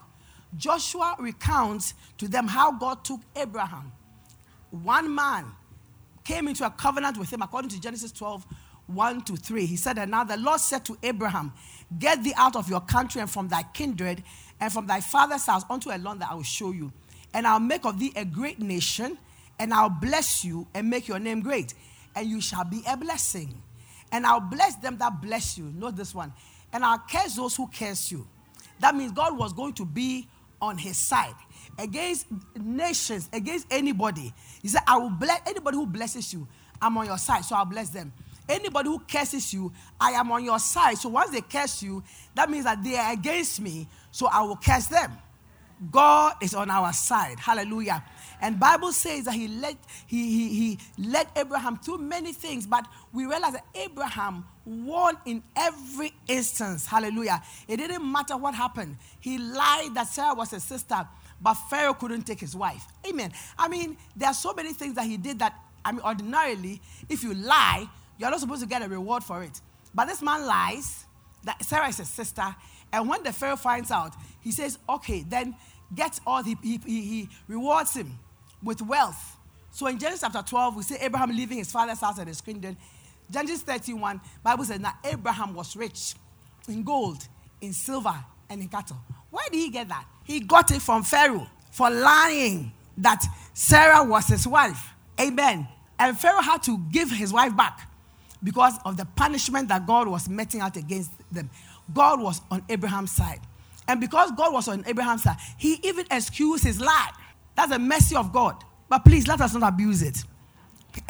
Joshua 0.55 1.15
recounts 1.19 1.93
to 2.17 2.27
them 2.27 2.47
how 2.47 2.71
God 2.71 3.03
took 3.03 3.19
Abraham, 3.35 3.91
one 4.71 5.13
man, 5.13 5.45
came 6.23 6.47
into 6.47 6.65
a 6.65 6.69
covenant 6.69 7.17
with 7.17 7.31
him 7.31 7.41
according 7.41 7.69
to 7.71 7.81
Genesis 7.81 8.11
12, 8.11 8.45
1 8.87 9.21
to 9.23 9.35
3. 9.35 9.65
He 9.65 9.75
said, 9.75 9.97
And 9.97 10.11
now 10.11 10.23
the 10.23 10.37
Lord 10.37 10.59
said 10.59 10.85
to 10.85 10.97
Abraham, 11.03 11.53
Get 11.99 12.23
thee 12.23 12.33
out 12.37 12.55
of 12.55 12.69
your 12.69 12.81
country 12.81 13.21
and 13.21 13.29
from 13.29 13.47
thy 13.49 13.63
kindred 13.63 14.23
and 14.59 14.71
from 14.71 14.87
thy 14.87 15.01
father's 15.01 15.45
house 15.45 15.63
unto 15.69 15.89
a 15.89 15.97
land 15.97 16.21
that 16.21 16.31
I 16.31 16.35
will 16.35 16.43
show 16.43 16.71
you. 16.71 16.91
And 17.33 17.45
I'll 17.45 17.59
make 17.59 17.85
of 17.85 17.99
thee 17.99 18.13
a 18.15 18.25
great 18.25 18.59
nation, 18.59 19.17
and 19.59 19.73
I'll 19.73 19.89
bless 19.89 20.43
you 20.43 20.67
and 20.73 20.89
make 20.89 21.07
your 21.07 21.19
name 21.19 21.41
great 21.41 21.73
and 22.17 22.27
you 22.27 22.41
shall 22.41 22.63
be 22.63 22.81
a 22.87 22.97
blessing. 22.97 23.61
And 24.11 24.25
I'll 24.25 24.39
bless 24.39 24.75
them 24.75 24.97
that 24.97 25.21
bless 25.21 25.57
you. 25.57 25.71
Note 25.75 25.95
this 25.95 26.15
one. 26.15 26.33
And 26.73 26.83
I'll 26.83 27.03
curse 27.09 27.35
those 27.35 27.55
who 27.55 27.67
curse 27.67 28.11
you. 28.11 28.27
That 28.79 28.95
means 28.95 29.11
God 29.11 29.37
was 29.37 29.53
going 29.53 29.73
to 29.73 29.85
be 29.85 30.27
on 30.59 30.77
his 30.77 30.97
side 30.97 31.35
against 31.77 32.25
nations, 32.55 33.29
against 33.31 33.67
anybody. 33.69 34.33
He 34.61 34.67
said, 34.67 34.81
I 34.87 34.97
will 34.97 35.11
bless 35.11 35.41
anybody 35.45 35.77
who 35.77 35.85
blesses 35.85 36.33
you. 36.33 36.47
I'm 36.81 36.97
on 36.97 37.05
your 37.05 37.17
side, 37.17 37.45
so 37.45 37.55
I'll 37.55 37.65
bless 37.65 37.89
them. 37.89 38.11
Anybody 38.49 38.89
who 38.89 38.99
curses 38.99 39.53
you, 39.53 39.71
I 39.99 40.11
am 40.11 40.31
on 40.31 40.43
your 40.43 40.59
side. 40.59 40.97
So 40.97 41.09
once 41.09 41.31
they 41.31 41.41
curse 41.41 41.83
you, 41.83 42.03
that 42.33 42.49
means 42.49 42.63
that 42.63 42.83
they 42.83 42.95
are 42.95 43.13
against 43.13 43.59
me, 43.59 43.87
so 44.11 44.27
I 44.27 44.41
will 44.41 44.55
curse 44.55 44.87
them. 44.87 45.11
God 45.91 46.35
is 46.41 46.55
on 46.55 46.71
our 46.71 46.93
side. 46.93 47.39
Hallelujah. 47.39 48.03
And 48.41 48.59
Bible 48.59 48.91
says 48.91 49.25
that 49.25 49.33
he 49.33 49.47
led, 49.47 49.77
he, 50.05 50.29
he, 50.29 50.49
he 50.53 50.79
led 51.09 51.27
Abraham 51.35 51.77
through 51.77 51.97
many 51.97 52.33
things, 52.33 52.67
but 52.67 52.85
we 53.11 53.25
realize 53.25 53.53
that 53.53 53.65
Abraham 53.73 54.45
won 54.65 55.17
in 55.25 55.41
every 55.55 56.13
instance. 56.27 56.85
Hallelujah. 56.85 57.41
It 57.67 57.77
didn't 57.77 58.09
matter 58.09 58.37
what 58.37 58.53
happened. 58.53 58.97
He 59.19 59.37
lied 59.37 59.95
that 59.95 60.07
Sarah 60.07 60.35
was 60.35 60.51
his 60.51 60.63
sister, 60.63 61.07
but 61.41 61.55
Pharaoh 61.55 61.93
couldn't 61.93 62.23
take 62.23 62.39
his 62.39 62.55
wife. 62.55 62.85
Amen. 63.07 63.31
I 63.57 63.67
mean, 63.67 63.97
there 64.15 64.29
are 64.29 64.35
so 64.35 64.53
many 64.53 64.73
things 64.73 64.95
that 64.95 65.05
he 65.05 65.17
did 65.17 65.39
that, 65.39 65.53
I 65.83 65.91
mean, 65.91 66.01
ordinarily, 66.01 66.81
if 67.09 67.23
you 67.23 67.33
lie, 67.33 67.87
you're 68.19 68.29
not 68.29 68.39
supposed 68.39 68.61
to 68.61 68.67
get 68.67 68.83
a 68.83 68.87
reward 68.87 69.23
for 69.23 69.41
it. 69.43 69.61
But 69.95 70.05
this 70.05 70.21
man 70.21 70.45
lies 70.45 71.05
that 71.43 71.63
Sarah 71.63 71.87
is 71.87 71.97
his 71.97 72.09
sister, 72.09 72.55
and 72.93 73.09
when 73.09 73.23
the 73.23 73.33
Pharaoh 73.33 73.55
finds 73.55 73.89
out, 73.89 74.13
he 74.41 74.51
says, 74.51 74.77
okay, 74.87 75.23
then 75.27 75.55
get 75.95 76.19
all, 76.25 76.43
he, 76.43 76.57
he, 76.61 76.77
he 76.85 77.29
rewards 77.47 77.95
him 77.95 78.19
with 78.63 78.81
wealth. 78.81 79.37
So 79.71 79.87
in 79.87 79.99
Genesis 79.99 80.21
chapter 80.21 80.41
12, 80.47 80.75
we 80.75 80.83
see 80.83 80.95
Abraham 80.95 81.29
leaving 81.29 81.59
his 81.59 81.71
father's 81.71 81.99
house 81.99 82.17
and 82.17 82.27
his 82.27 82.41
kingdom. 82.41 82.77
Genesis 83.29 83.61
31, 83.61 84.21
Bible 84.43 84.65
says 84.65 84.79
that 84.79 84.97
Abraham 85.03 85.53
was 85.53 85.75
rich 85.75 86.15
in 86.67 86.83
gold, 86.83 87.27
in 87.61 87.73
silver, 87.73 88.15
and 88.49 88.61
in 88.61 88.67
cattle. 88.69 88.97
Where 89.29 89.47
did 89.51 89.57
he 89.57 89.69
get 89.69 89.89
that? 89.89 90.05
He 90.23 90.39
got 90.39 90.71
it 90.71 90.81
from 90.81 91.03
Pharaoh 91.03 91.47
for 91.71 91.89
lying 91.89 92.71
that 92.97 93.23
Sarah 93.53 94.03
was 94.03 94.27
his 94.27 94.47
wife. 94.47 94.93
Amen. 95.19 95.67
And 95.99 96.17
Pharaoh 96.17 96.41
had 96.41 96.63
to 96.63 96.77
give 96.91 97.11
his 97.11 97.33
wife 97.33 97.55
back 97.55 97.89
because 98.43 98.73
of 98.85 98.97
the 98.97 99.05
punishment 99.05 99.67
that 99.69 99.85
God 99.85 100.07
was 100.07 100.29
meting 100.29 100.61
out 100.61 100.77
against 100.77 101.11
them. 101.31 101.49
God 101.93 102.21
was 102.21 102.41
on 102.51 102.63
Abraham's 102.69 103.11
side. 103.11 103.39
And 103.87 104.01
because 104.01 104.31
God 104.31 104.53
was 104.53 104.67
on 104.67 104.83
Abraham's 104.85 105.23
side, 105.23 105.37
he 105.57 105.79
even 105.83 106.05
excused 106.11 106.63
his 106.63 106.79
lie. 106.79 107.11
That's 107.57 107.71
the 107.71 107.79
mercy 107.79 108.15
of 108.15 108.31
God. 108.31 108.63
But 108.87 108.99
please 108.99 109.27
let 109.27 109.41
us 109.41 109.53
not 109.53 109.73
abuse 109.73 110.01
it. 110.01 110.23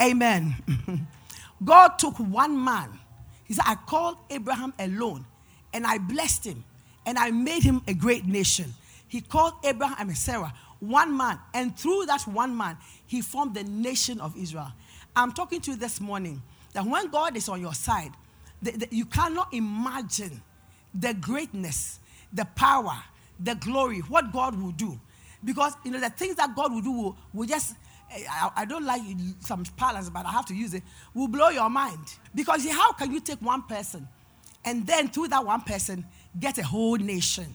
Amen. 0.02 0.56
God 1.64 1.98
took 1.98 2.18
one 2.18 2.62
man. 2.62 2.98
He 3.44 3.54
said, 3.54 3.64
I 3.66 3.76
called 3.76 4.16
Abraham 4.30 4.74
alone 4.80 5.24
and 5.72 5.86
I 5.86 5.98
blessed 5.98 6.46
him 6.46 6.64
and 7.06 7.16
I 7.16 7.30
made 7.30 7.62
him 7.62 7.82
a 7.86 7.94
great 7.94 8.26
nation. 8.26 8.74
He 9.06 9.20
called 9.20 9.54
Abraham 9.64 10.08
and 10.08 10.18
Sarah 10.18 10.52
one 10.80 11.16
man, 11.16 11.38
and 11.54 11.76
through 11.76 12.06
that 12.06 12.22
one 12.22 12.56
man, 12.56 12.76
he 13.06 13.20
formed 13.20 13.54
the 13.54 13.64
nation 13.64 14.20
of 14.20 14.36
Israel. 14.36 14.72
I'm 15.16 15.32
talking 15.32 15.60
to 15.62 15.72
you 15.72 15.76
this 15.76 16.00
morning 16.00 16.42
that 16.72 16.84
when 16.84 17.08
God 17.08 17.36
is 17.36 17.48
on 17.48 17.60
your 17.60 17.74
side, 17.74 18.12
the, 18.62 18.72
the, 18.72 18.88
you 18.90 19.04
cannot 19.04 19.52
imagine 19.52 20.40
the 20.94 21.14
greatness, 21.14 21.98
the 22.32 22.44
power, 22.44 22.96
the 23.40 23.54
glory, 23.56 24.00
what 24.00 24.32
God 24.32 24.60
will 24.60 24.72
do. 24.72 25.00
Because, 25.44 25.74
you 25.84 25.90
know, 25.90 26.00
the 26.00 26.10
things 26.10 26.36
that 26.36 26.54
God 26.54 26.72
will 26.72 26.80
do 26.80 26.92
will, 26.92 27.16
will 27.32 27.46
just 27.46 27.74
eh, 28.10 28.24
I, 28.28 28.50
I 28.56 28.64
don't 28.64 28.84
like 28.84 29.02
some 29.40 29.64
parlance, 29.76 30.10
but 30.10 30.26
I 30.26 30.30
have 30.30 30.46
to 30.46 30.54
use 30.54 30.74
it, 30.74 30.82
will 31.14 31.28
blow 31.28 31.48
your 31.50 31.70
mind. 31.70 32.14
Because 32.34 32.68
how 32.68 32.92
can 32.92 33.12
you 33.12 33.20
take 33.20 33.40
one 33.40 33.62
person 33.62 34.08
and 34.64 34.86
then 34.86 35.08
through 35.08 35.28
that 35.28 35.44
one 35.44 35.60
person 35.60 36.04
get 36.38 36.58
a 36.58 36.64
whole 36.64 36.96
nation? 36.96 37.54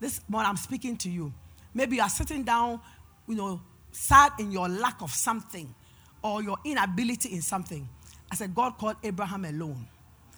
This 0.00 0.20
morning 0.28 0.48
I'm 0.48 0.56
speaking 0.56 0.96
to 0.98 1.10
you. 1.10 1.32
Maybe 1.74 1.96
you 1.96 2.02
are 2.02 2.08
sitting 2.08 2.42
down, 2.44 2.80
you 3.26 3.34
know, 3.34 3.60
sad 3.92 4.32
in 4.38 4.50
your 4.52 4.68
lack 4.68 5.02
of 5.02 5.12
something 5.12 5.74
or 6.22 6.42
your 6.42 6.56
inability 6.64 7.32
in 7.32 7.42
something. 7.42 7.88
I 8.30 8.34
said, 8.34 8.54
God 8.54 8.78
called 8.78 8.96
Abraham 9.02 9.44
alone. 9.44 9.86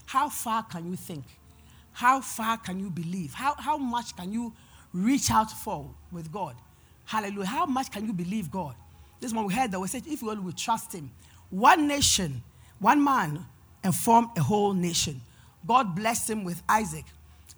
How 0.06 0.28
far 0.28 0.62
can 0.64 0.90
you 0.90 0.96
think? 0.96 1.24
How 1.92 2.20
far 2.20 2.56
can 2.56 2.78
you 2.80 2.90
believe? 2.90 3.34
How, 3.34 3.54
how 3.58 3.76
much 3.76 4.16
can 4.16 4.32
you 4.32 4.52
reach 4.92 5.30
out 5.30 5.50
for 5.50 5.88
with 6.12 6.32
God? 6.32 6.54
Hallelujah. 7.04 7.46
How 7.46 7.66
much 7.66 7.90
can 7.90 8.06
you 8.06 8.12
believe 8.12 8.50
God? 8.50 8.74
This 9.20 9.32
one 9.32 9.44
we 9.46 9.54
heard 9.54 9.70
that 9.72 9.80
we 9.80 9.88
said, 9.88 10.02
if 10.06 10.22
we 10.22 10.34
will 10.34 10.52
trust 10.52 10.94
Him, 10.94 11.10
one 11.50 11.86
nation, 11.88 12.42
one 12.78 13.02
man, 13.02 13.44
and 13.82 13.94
form 13.94 14.30
a 14.36 14.42
whole 14.42 14.72
nation. 14.72 15.20
God 15.66 15.94
blessed 15.94 16.30
him 16.30 16.44
with 16.44 16.62
Isaac. 16.68 17.04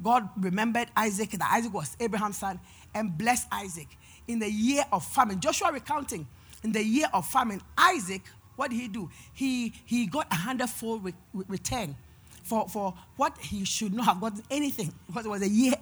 God 0.02 0.28
remembered 0.38 0.88
Isaac, 0.96 1.30
that 1.30 1.50
Isaac 1.52 1.72
was 1.72 1.96
Abraham's 2.00 2.38
son, 2.38 2.58
and 2.94 3.16
blessed 3.16 3.46
Isaac 3.52 3.88
in 4.26 4.38
the 4.38 4.50
year 4.50 4.84
of 4.92 5.04
famine. 5.04 5.40
Joshua 5.40 5.72
recounting, 5.72 6.26
in 6.62 6.72
the 6.72 6.82
year 6.82 7.06
of 7.12 7.26
famine, 7.26 7.60
Isaac, 7.76 8.22
what 8.56 8.70
did 8.70 8.80
he 8.80 8.88
do? 8.88 9.08
He, 9.32 9.72
he 9.86 10.06
got 10.06 10.26
a 10.30 10.34
hundredfold 10.34 11.04
re- 11.04 11.14
return 11.32 11.96
for, 12.42 12.68
for 12.68 12.94
what 13.16 13.36
he 13.38 13.64
should 13.64 13.94
not 13.94 14.06
have 14.06 14.20
gotten 14.20 14.42
anything 14.50 14.92
because 15.06 15.26
it 15.26 15.28
was 15.28 15.42
a 15.42 15.48
year 15.48 15.74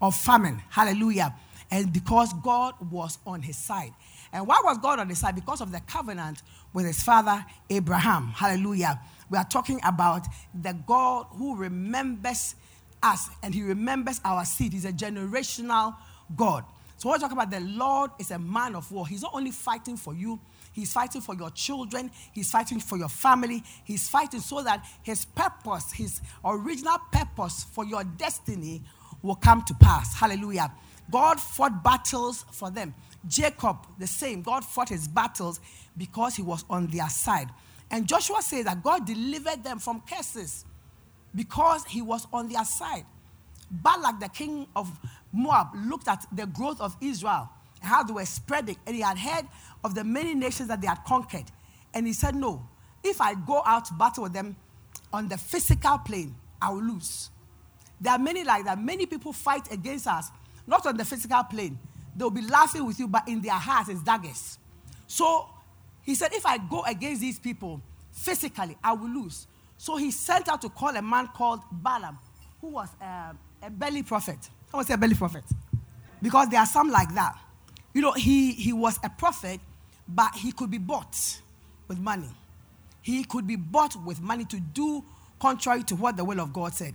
of 0.00 0.14
famine. 0.14 0.62
Hallelujah. 0.70 1.34
And 1.70 1.92
because 1.92 2.32
God 2.34 2.74
was 2.90 3.18
on 3.26 3.42
his 3.42 3.56
side. 3.56 3.92
And 4.32 4.46
why 4.46 4.60
was 4.64 4.78
God 4.78 4.98
on 4.98 5.08
his 5.08 5.18
side? 5.18 5.34
Because 5.34 5.60
of 5.60 5.72
the 5.72 5.80
covenant 5.80 6.42
with 6.72 6.86
his 6.86 7.02
father 7.02 7.44
Abraham. 7.70 8.28
Hallelujah. 8.28 9.00
We 9.30 9.38
are 9.38 9.44
talking 9.44 9.80
about 9.84 10.26
the 10.54 10.72
God 10.86 11.26
who 11.30 11.56
remembers 11.56 12.54
us 13.02 13.28
and 13.42 13.54
he 13.54 13.62
remembers 13.62 14.20
our 14.24 14.44
seed. 14.44 14.72
He's 14.72 14.84
a 14.84 14.92
generational 14.92 15.96
God. 16.36 16.64
So 16.96 17.10
we're 17.10 17.18
talking 17.18 17.36
about 17.36 17.50
the 17.50 17.60
Lord 17.60 18.10
is 18.18 18.30
a 18.30 18.38
man 18.38 18.74
of 18.74 18.90
war. 18.90 19.06
He's 19.06 19.22
not 19.22 19.32
only 19.34 19.50
fighting 19.50 19.96
for 19.96 20.14
you, 20.14 20.40
He's 20.74 20.92
fighting 20.92 21.20
for 21.20 21.36
your 21.36 21.50
children. 21.50 22.10
He's 22.32 22.50
fighting 22.50 22.80
for 22.80 22.98
your 22.98 23.08
family. 23.08 23.62
He's 23.84 24.08
fighting 24.08 24.40
so 24.40 24.60
that 24.64 24.84
his 25.04 25.24
purpose, 25.24 25.92
his 25.92 26.20
original 26.44 26.98
purpose 27.12 27.64
for 27.72 27.84
your 27.84 28.02
destiny 28.02 28.82
will 29.24 29.34
come 29.34 29.62
to 29.64 29.74
pass. 29.74 30.14
Hallelujah. 30.14 30.70
God 31.10 31.40
fought 31.40 31.82
battles 31.82 32.44
for 32.52 32.70
them. 32.70 32.94
Jacob, 33.26 33.78
the 33.98 34.06
same. 34.06 34.42
God 34.42 34.64
fought 34.64 34.90
his 34.90 35.08
battles 35.08 35.60
because 35.96 36.36
he 36.36 36.42
was 36.42 36.64
on 36.68 36.86
their 36.88 37.08
side. 37.08 37.48
And 37.90 38.06
Joshua 38.06 38.42
says 38.42 38.66
that 38.66 38.82
God 38.82 39.06
delivered 39.06 39.64
them 39.64 39.78
from 39.78 40.02
curses 40.08 40.64
because 41.34 41.84
he 41.86 42.02
was 42.02 42.26
on 42.32 42.48
their 42.48 42.64
side. 42.64 43.04
Balak, 43.70 44.20
the 44.20 44.28
king 44.28 44.66
of 44.76 44.90
Moab, 45.32 45.68
looked 45.74 46.06
at 46.06 46.26
the 46.32 46.46
growth 46.46 46.80
of 46.80 46.96
Israel 47.00 47.48
how 47.80 48.02
they 48.02 48.12
were 48.12 48.24
spreading, 48.24 48.76
and 48.86 48.96
he 48.96 49.02
had 49.02 49.18
heard 49.18 49.46
of 49.84 49.94
the 49.94 50.02
many 50.02 50.34
nations 50.34 50.68
that 50.68 50.80
they 50.80 50.86
had 50.86 51.04
conquered. 51.04 51.44
And 51.92 52.06
he 52.06 52.12
said, 52.12 52.34
No, 52.34 52.66
if 53.02 53.20
I 53.20 53.34
go 53.34 53.62
out 53.64 53.84
to 53.86 53.94
battle 53.94 54.24
with 54.24 54.32
them 54.32 54.56
on 55.12 55.28
the 55.28 55.36
physical 55.36 55.98
plane, 55.98 56.34
I 56.60 56.70
will 56.70 56.82
lose. 56.82 57.30
There 58.04 58.12
are 58.12 58.18
many 58.18 58.44
like 58.44 58.66
that. 58.66 58.78
Many 58.78 59.06
people 59.06 59.32
fight 59.32 59.72
against 59.72 60.06
us, 60.06 60.30
not 60.66 60.84
on 60.84 60.94
the 60.98 61.06
physical 61.06 61.42
plane. 61.44 61.78
They'll 62.14 62.28
be 62.28 62.42
laughing 62.42 62.84
with 62.84 62.98
you, 62.98 63.08
but 63.08 63.26
in 63.26 63.40
their 63.40 63.54
hearts, 63.54 63.88
it's 63.88 64.02
daggers. 64.02 64.58
So 65.06 65.48
he 66.02 66.14
said, 66.14 66.34
If 66.34 66.44
I 66.44 66.58
go 66.58 66.82
against 66.84 67.22
these 67.22 67.38
people 67.38 67.80
physically, 68.12 68.76
I 68.84 68.92
will 68.92 69.08
lose. 69.08 69.46
So 69.78 69.96
he 69.96 70.10
sent 70.10 70.50
out 70.50 70.60
to 70.60 70.68
call 70.68 70.94
a 70.94 71.00
man 71.00 71.28
called 71.28 71.60
Balaam, 71.72 72.18
who 72.60 72.68
was 72.68 72.90
a, 73.00 73.34
a 73.62 73.70
belly 73.70 74.02
prophet. 74.02 74.36
I 74.70 74.76
want 74.76 74.86
to 74.86 74.90
say 74.92 74.94
a 74.94 74.98
belly 74.98 75.14
prophet. 75.14 75.44
Because 76.20 76.50
there 76.50 76.60
are 76.60 76.66
some 76.66 76.90
like 76.90 77.14
that. 77.14 77.38
You 77.94 78.02
know, 78.02 78.12
he, 78.12 78.52
he 78.52 78.74
was 78.74 78.98
a 79.02 79.08
prophet, 79.08 79.60
but 80.06 80.34
he 80.34 80.52
could 80.52 80.70
be 80.70 80.78
bought 80.78 81.16
with 81.88 81.98
money. 81.98 82.28
He 83.00 83.24
could 83.24 83.46
be 83.46 83.56
bought 83.56 83.96
with 84.04 84.20
money 84.20 84.44
to 84.44 84.60
do 84.60 85.02
contrary 85.40 85.84
to 85.84 85.96
what 85.96 86.18
the 86.18 86.24
will 86.24 86.40
of 86.40 86.52
God 86.52 86.74
said. 86.74 86.94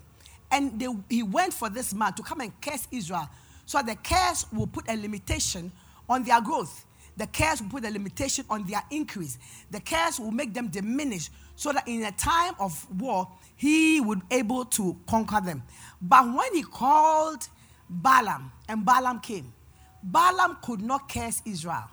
And 0.52 0.80
they, 0.80 0.88
he 1.10 1.24
went 1.24 1.54
for 1.54 1.70
this 1.70 1.94
man 1.94 2.14
to 2.14 2.24
come 2.24 2.42
and 2.42 2.52
curse 2.62 2.88
Israel. 2.92 3.30
So 3.66 3.82
the 3.82 3.96
curse 3.96 4.46
will 4.52 4.68
put 4.68 4.90
a 4.90 4.96
limitation 4.96 5.72
on 6.08 6.24
their 6.24 6.42
growth. 6.42 6.86
The 7.18 7.28
curse 7.28 7.62
will 7.62 7.70
put 7.70 7.86
a 7.86 7.90
limitation 7.92 8.46
on 8.50 8.66
their 8.66 8.82
increase. 8.90 9.38
The 9.72 9.80
curse 9.82 10.20
will 10.20 10.32
make 10.32 10.54
them 10.54 10.70
diminish 10.70 11.30
so 11.56 11.74
that 11.74 11.88
in 11.88 12.04
a 12.04 12.12
time 12.14 12.56
of 12.60 12.88
war, 13.00 13.28
he 13.58 14.00
would 14.00 14.28
be 14.30 14.38
able 14.38 14.66
to 14.66 14.98
conquer 15.06 15.42
them. 15.42 15.62
But 16.02 16.26
when 16.34 16.56
he 16.56 16.64
called 16.64 17.48
Balaam 17.90 18.52
and 18.70 18.86
Balaam 18.86 19.20
came, 19.20 19.54
Balaam 20.02 20.58
could 20.62 20.82
not 20.82 21.10
curse 21.12 21.42
Israel. 21.46 21.90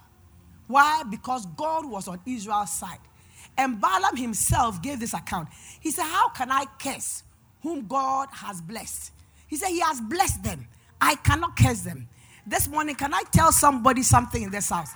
Why? 0.69 1.03
Because 1.11 1.45
God 1.47 1.85
was 1.85 2.07
on 2.09 2.21
Israel's 2.25 2.73
side. 2.73 3.01
And 3.59 3.81
Balaam 3.81 4.17
himself 4.17 4.81
gave 4.81 5.01
this 5.01 5.15
account. 5.15 5.49
He 5.81 5.91
said, 5.91 6.05
How 6.05 6.29
can 6.29 6.51
I 6.53 6.67
curse 6.79 7.25
whom 7.67 7.85
God 7.89 8.29
has 8.31 8.61
blessed? 8.61 9.11
He 9.49 9.57
said, 9.57 9.71
He 9.71 9.81
has 9.81 10.01
blessed 10.01 10.45
them. 10.45 10.69
I 11.01 11.17
cannot 11.17 11.57
curse 11.57 11.81
them. 11.81 12.09
This 12.47 12.69
morning, 12.69 12.95
can 12.95 13.13
I 13.13 13.25
tell 13.33 13.51
somebody 13.51 14.05
something 14.05 14.41
in 14.41 14.53
this 14.53 14.71
house? 14.71 14.93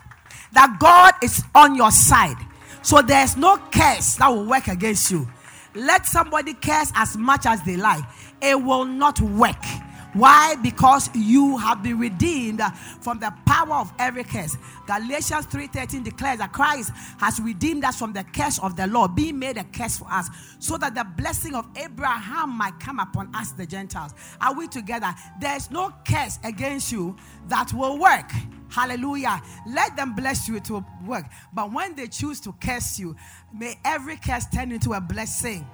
That 0.53 0.77
God 0.79 1.15
is 1.21 1.43
on 1.53 1.75
your 1.75 1.91
side. 1.91 2.37
So 2.83 3.03
there's 3.03 3.37
no 3.37 3.57
curse 3.73 4.15
that 4.17 4.29
will 4.29 4.47
work 4.47 4.69
against 4.69 5.11
you. 5.11 5.29
Let 5.75 6.07
somebody 6.07 6.55
curse 6.55 6.93
as 6.95 7.17
much 7.17 7.45
as 7.45 7.61
they 7.65 7.77
like, 7.77 8.05
it 8.41 8.55
will 8.63 8.85
not 8.85 9.21
work. 9.21 9.65
Why? 10.13 10.57
Because 10.57 11.09
you 11.15 11.57
have 11.59 11.83
been 11.83 11.99
redeemed 11.99 12.61
from 13.01 13.21
the 13.21 13.33
power 13.47 13.75
of 13.75 13.93
every 13.99 14.25
curse. 14.25 14.57
Galatians 14.87 15.47
3:13 15.47 16.03
declares 16.03 16.39
that 16.39 16.53
Christ 16.53 16.91
has 17.19 17.41
redeemed 17.41 17.85
us 17.85 17.97
from 17.97 18.13
the 18.13 18.25
curse 18.25 18.59
of 18.59 18.77
the 18.77 18.87
law, 18.87 19.07
being 19.07 19.39
made 19.39 19.57
a 19.57 19.65
curse 19.65 19.99
for 19.99 20.11
us, 20.11 20.29
so 20.59 20.77
that 20.79 20.95
the 20.95 21.05
blessing 21.17 21.55
of 21.55 21.69
Abraham 21.77 22.51
might 22.51 22.79
come 22.81 22.99
upon 22.99 23.35
us, 23.35 23.53
the 23.53 23.67
Gentiles. 23.67 24.15
Are 24.41 24.55
we 24.55 24.67
together? 24.67 25.15
There's 25.41 25.71
no 25.71 25.93
curse 26.07 26.39
against 26.43 26.91
you 26.91 27.17
that 27.49 27.73
will 27.73 27.99
work. 27.99 28.33
Hallelujah. 28.69 29.43
Let 29.67 29.97
them 29.97 30.15
bless 30.15 30.49
you 30.49 30.61
to 30.61 30.85
work. 31.05 31.27
But 31.53 31.73
when 31.73 31.95
they 31.97 32.07
choose 32.07 32.41
to 32.41 32.53
curse 32.53 32.99
you, 32.99 33.17
may 33.53 33.79
every 33.85 34.17
curse 34.17 34.47
turn 34.47 34.71
into 34.71 34.93
a 34.93 35.01
blessing. 35.01 35.67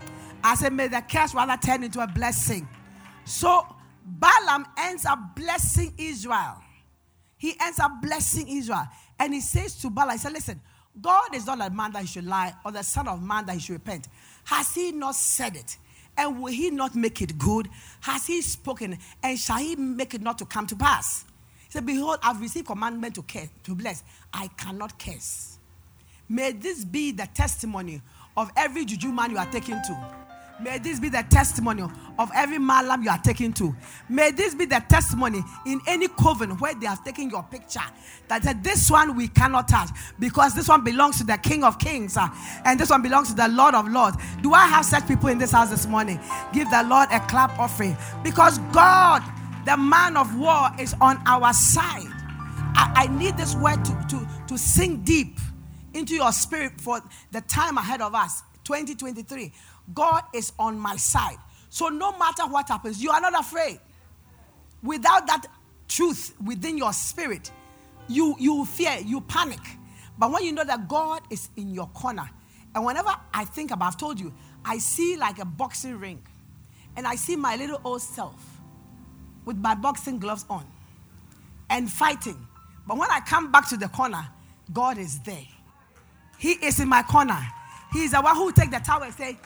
I 0.42 0.54
said, 0.54 0.72
may 0.72 0.88
the 0.88 1.02
curse 1.02 1.34
rather 1.34 1.56
turn 1.56 1.84
into 1.84 2.00
a 2.00 2.06
blessing. 2.06 2.66
So 3.24 3.66
Balaam 4.06 4.66
ends 4.78 5.04
up 5.04 5.34
blessing 5.34 5.92
Israel. 5.98 6.62
He 7.36 7.54
ends 7.60 7.80
up 7.80 7.90
blessing 8.00 8.48
Israel. 8.48 8.86
And 9.18 9.34
he 9.34 9.40
says 9.40 9.74
to 9.82 9.90
Balaam, 9.90 10.12
he 10.12 10.18
said, 10.18 10.32
Listen, 10.32 10.60
God 11.00 11.34
is 11.34 11.46
not 11.46 11.60
a 11.60 11.70
man 11.70 11.92
that 11.92 12.02
he 12.02 12.06
should 12.06 12.26
lie, 12.26 12.54
or 12.64 12.72
the 12.72 12.82
son 12.82 13.08
of 13.08 13.22
man 13.22 13.46
that 13.46 13.54
he 13.54 13.60
should 13.60 13.74
repent. 13.74 14.08
Has 14.44 14.74
he 14.74 14.92
not 14.92 15.14
said 15.16 15.56
it? 15.56 15.76
And 16.16 16.40
will 16.40 16.52
he 16.52 16.70
not 16.70 16.94
make 16.94 17.20
it 17.20 17.36
good? 17.36 17.68
Has 18.00 18.26
he 18.26 18.40
spoken? 18.40 18.96
And 19.22 19.38
shall 19.38 19.58
he 19.58 19.76
make 19.76 20.14
it 20.14 20.22
not 20.22 20.38
to 20.38 20.46
come 20.46 20.66
to 20.68 20.76
pass? 20.76 21.24
He 21.66 21.72
said, 21.72 21.84
Behold, 21.84 22.18
I've 22.22 22.40
received 22.40 22.66
commandment 22.66 23.16
to 23.16 23.24
to 23.64 23.74
bless. 23.74 24.02
I 24.32 24.48
cannot 24.56 24.98
curse. 24.98 25.58
May 26.28 26.52
this 26.52 26.84
be 26.84 27.12
the 27.12 27.28
testimony 27.34 28.00
of 28.36 28.50
every 28.56 28.84
juju 28.84 29.12
man 29.12 29.30
you 29.30 29.38
are 29.38 29.50
taking 29.50 29.80
to. 29.82 30.25
May 30.58 30.78
this 30.78 30.98
be 30.98 31.10
the 31.10 31.24
testimony 31.28 31.82
of 32.18 32.30
every 32.34 32.58
malam 32.58 33.02
you 33.02 33.10
are 33.10 33.18
taking 33.18 33.52
to. 33.54 33.76
May 34.08 34.30
this 34.30 34.54
be 34.54 34.64
the 34.64 34.82
testimony 34.88 35.42
in 35.66 35.80
any 35.86 36.08
coven 36.08 36.50
where 36.58 36.74
they 36.74 36.86
have 36.86 37.04
taken 37.04 37.28
your 37.28 37.42
picture. 37.42 37.80
That 38.28 38.42
said, 38.42 38.64
this 38.64 38.90
one 38.90 39.16
we 39.16 39.28
cannot 39.28 39.68
touch 39.68 39.90
because 40.18 40.54
this 40.54 40.68
one 40.68 40.82
belongs 40.82 41.18
to 41.18 41.24
the 41.24 41.36
King 41.36 41.62
of 41.62 41.78
Kings 41.78 42.16
uh, 42.16 42.28
and 42.64 42.80
this 42.80 42.90
one 42.90 43.02
belongs 43.02 43.28
to 43.30 43.34
the 43.34 43.48
Lord 43.48 43.74
of 43.74 43.88
Lords. 43.88 44.16
Do 44.42 44.54
I 44.54 44.66
have 44.66 44.84
such 44.84 45.06
people 45.06 45.28
in 45.28 45.38
this 45.38 45.52
house 45.52 45.70
this 45.70 45.86
morning? 45.86 46.18
Give 46.52 46.68
the 46.70 46.82
Lord 46.84 47.08
a 47.12 47.20
clap 47.20 47.58
offering 47.58 47.96
because 48.24 48.58
God, 48.72 49.22
the 49.66 49.76
man 49.76 50.16
of 50.16 50.38
war, 50.38 50.70
is 50.78 50.94
on 51.00 51.22
our 51.26 51.52
side. 51.52 52.12
I, 52.74 53.04
I 53.08 53.18
need 53.18 53.36
this 53.36 53.54
word 53.54 53.84
to, 53.84 54.06
to, 54.10 54.28
to 54.48 54.58
sink 54.58 55.04
deep 55.04 55.38
into 55.92 56.14
your 56.14 56.32
spirit 56.32 56.80
for 56.80 57.00
the 57.32 57.40
time 57.42 57.76
ahead 57.78 58.00
of 58.00 58.14
us, 58.14 58.42
2023. 58.64 59.52
God 59.94 60.22
is 60.34 60.52
on 60.58 60.78
my 60.78 60.96
side. 60.96 61.36
So 61.68 61.88
no 61.88 62.16
matter 62.18 62.44
what 62.46 62.68
happens, 62.68 63.02
you 63.02 63.10
are 63.10 63.20
not 63.20 63.38
afraid. 63.38 63.80
Without 64.82 65.26
that 65.26 65.46
truth 65.88 66.34
within 66.44 66.78
your 66.78 66.92
spirit, 66.92 67.50
you, 68.08 68.36
you 68.38 68.64
fear, 68.64 68.98
you 69.04 69.20
panic. 69.20 69.60
But 70.18 70.30
when 70.32 70.44
you 70.44 70.52
know 70.52 70.64
that 70.64 70.88
God 70.88 71.22
is 71.30 71.48
in 71.56 71.74
your 71.74 71.88
corner, 71.88 72.28
and 72.74 72.84
whenever 72.84 73.14
I 73.32 73.44
think 73.44 73.70
about, 73.70 73.88
I've 73.88 73.96
told 73.96 74.20
you, 74.20 74.32
I 74.64 74.78
see 74.78 75.16
like 75.16 75.38
a 75.38 75.44
boxing 75.44 75.98
ring, 75.98 76.22
and 76.96 77.06
I 77.06 77.14
see 77.16 77.36
my 77.36 77.56
little 77.56 77.80
old 77.84 78.02
self 78.02 78.60
with 79.44 79.56
my 79.56 79.74
boxing 79.74 80.18
gloves 80.18 80.44
on 80.48 80.66
and 81.70 81.90
fighting. 81.90 82.46
But 82.86 82.98
when 82.98 83.10
I 83.10 83.20
come 83.20 83.50
back 83.50 83.68
to 83.70 83.76
the 83.76 83.88
corner, 83.88 84.26
God 84.72 84.98
is 84.98 85.20
there. 85.20 85.46
He 86.38 86.52
is 86.52 86.80
in 86.80 86.88
my 86.88 87.02
corner. 87.02 87.38
He 87.92 88.04
is 88.04 88.12
the 88.12 88.20
one 88.20 88.36
who 88.36 88.52
take 88.52 88.70
the 88.70 88.78
tower 88.78 89.04
and 89.04 89.14
say, 89.14 89.38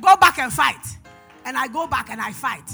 Go 0.00 0.16
back 0.16 0.38
and 0.38 0.52
fight. 0.52 0.84
And 1.44 1.56
I 1.56 1.68
go 1.68 1.86
back 1.86 2.10
and 2.10 2.20
I 2.20 2.32
fight 2.32 2.70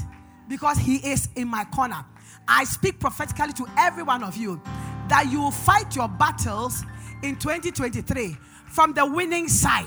because 0.48 0.78
he 0.78 0.96
is 0.96 1.28
in 1.36 1.48
my 1.48 1.64
corner. 1.64 2.04
I 2.46 2.64
speak 2.64 2.98
prophetically 2.98 3.52
to 3.54 3.66
every 3.76 4.02
one 4.02 4.22
of 4.22 4.36
you 4.36 4.60
that 5.08 5.28
you 5.30 5.40
will 5.40 5.50
fight 5.50 5.94
your 5.96 6.08
battles 6.08 6.84
in 7.22 7.36
2023 7.36 8.36
from 8.68 8.92
the 8.92 9.04
winning 9.04 9.48
side. 9.48 9.86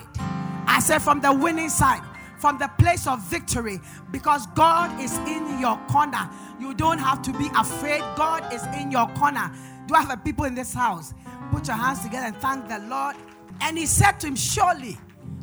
I 0.67 0.79
said 0.79 0.99
from 0.99 1.21
the 1.21 1.33
winning 1.33 1.69
side, 1.69 2.01
from 2.39 2.57
the 2.57 2.69
place 2.79 3.07
of 3.07 3.21
victory, 3.23 3.79
because 4.11 4.47
God 4.47 4.99
is 4.99 5.15
in 5.19 5.59
your 5.59 5.77
corner. 5.89 6.29
You 6.59 6.73
don't 6.73 6.97
have 6.97 7.21
to 7.23 7.33
be 7.33 7.49
afraid. 7.55 8.01
God 8.15 8.51
is 8.53 8.65
in 8.79 8.91
your 8.91 9.07
corner. 9.09 9.51
Do 9.87 9.95
I 9.95 10.01
have 10.01 10.23
people 10.23 10.45
in 10.45 10.55
this 10.55 10.73
house? 10.73 11.13
Put 11.51 11.67
your 11.67 11.77
hands 11.77 12.01
together 12.01 12.27
and 12.27 12.37
thank 12.37 12.67
the 12.67 12.79
Lord. 12.79 13.15
And 13.61 13.77
he 13.77 13.85
said 13.85 14.19
to 14.21 14.27
him, 14.27 14.35
Surely, 14.35 14.97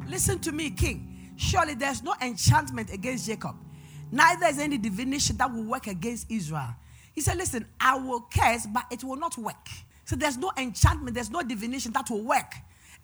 listen 0.09 0.39
to 0.41 0.53
me, 0.53 0.71
King. 0.71 1.08
Surely 1.39 1.75
there's 1.75 2.03
no 2.03 2.15
enchantment 2.21 2.93
against 2.93 3.27
Jacob, 3.27 3.55
neither 4.11 4.47
is 4.47 4.59
any 4.59 4.77
divination 4.77 5.37
that 5.37 5.53
will 5.53 5.63
work 5.63 5.87
against 5.87 6.29
Israel. 6.29 6.75
He 7.15 7.21
said, 7.21 7.37
Listen, 7.37 7.65
I 7.81 7.97
will 7.97 8.27
curse, 8.33 8.67
but 8.67 8.85
it 8.91 9.05
will 9.05 9.17
not 9.17 9.39
work. 9.39 9.69
So 10.05 10.17
there's 10.17 10.37
no 10.37 10.51
enchantment, 10.59 11.15
there's 11.15 11.31
no 11.31 11.43
divination 11.43 11.93
that 11.93 12.11
will 12.11 12.25
work. 12.25 12.55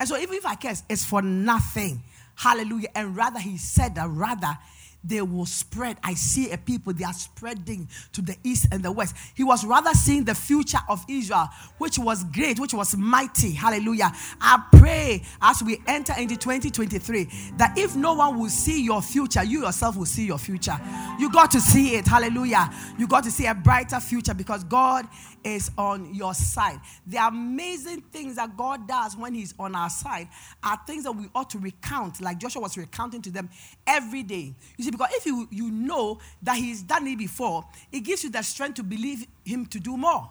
And 0.00 0.08
so 0.08 0.18
even 0.18 0.34
if 0.34 0.44
I 0.44 0.56
curse, 0.56 0.82
it's 0.88 1.04
for 1.04 1.22
nothing. 1.22 2.02
Hallelujah. 2.34 2.88
And 2.96 3.16
rather, 3.16 3.38
he 3.38 3.56
said 3.56 3.94
that 3.94 4.08
rather 4.08 4.58
they 5.04 5.22
will 5.22 5.46
spread. 5.46 5.98
I 6.02 6.14
see 6.14 6.50
a 6.50 6.58
people, 6.58 6.92
they 6.92 7.04
are 7.04 7.12
spreading 7.12 7.88
to 8.12 8.22
the 8.22 8.36
east 8.42 8.66
and 8.72 8.82
the 8.82 8.90
west. 8.90 9.14
He 9.34 9.44
was 9.44 9.64
rather 9.64 9.92
seeing 9.92 10.24
the 10.24 10.34
future 10.34 10.78
of 10.88 11.04
Israel, 11.08 11.48
which 11.78 11.98
was 11.98 12.24
great, 12.24 12.58
which 12.58 12.74
was 12.74 12.96
mighty. 12.96 13.52
Hallelujah. 13.52 14.12
I 14.40 14.64
pray 14.78 15.22
as 15.42 15.62
we 15.62 15.80
enter 15.86 16.14
into 16.18 16.36
2023 16.36 17.28
that 17.58 17.76
if 17.76 17.94
no 17.94 18.14
one 18.14 18.38
will 18.38 18.48
see 18.48 18.82
your 18.82 19.02
future, 19.02 19.44
you 19.44 19.62
yourself 19.64 19.96
will 19.96 20.06
see 20.06 20.24
your 20.24 20.38
future. 20.38 20.78
You 21.18 21.30
got 21.30 21.50
to 21.52 21.60
see 21.60 21.96
it. 21.96 22.06
Hallelujah. 22.06 22.70
You 22.98 23.06
got 23.06 23.24
to 23.24 23.30
see 23.30 23.46
a 23.46 23.54
brighter 23.54 24.00
future 24.00 24.34
because 24.34 24.64
God 24.64 25.06
is 25.44 25.70
on 25.76 26.14
your 26.14 26.34
side. 26.34 26.80
The 27.06 27.18
amazing 27.26 28.02
things 28.12 28.36
that 28.36 28.56
God 28.56 28.88
does 28.88 29.16
when 29.16 29.34
He's 29.34 29.54
on 29.58 29.74
our 29.74 29.90
side 29.90 30.28
are 30.62 30.80
things 30.86 31.04
that 31.04 31.12
we 31.12 31.28
ought 31.34 31.50
to 31.50 31.58
recount, 31.58 32.20
like 32.20 32.38
Joshua 32.38 32.62
was 32.62 32.76
recounting 32.76 33.22
to 33.22 33.30
them 33.30 33.50
every 33.86 34.22
day. 34.22 34.54
You 34.76 34.84
see, 34.84 34.90
because 34.96 35.14
if 35.14 35.26
you, 35.26 35.48
you 35.50 35.70
know 35.70 36.18
that 36.42 36.56
He's 36.56 36.82
done 36.82 37.06
it 37.06 37.18
before, 37.18 37.64
it 37.92 38.00
gives 38.00 38.24
you 38.24 38.30
the 38.30 38.42
strength 38.42 38.74
to 38.76 38.82
believe 38.82 39.26
Him 39.44 39.66
to 39.66 39.80
do 39.80 39.96
more 39.96 40.30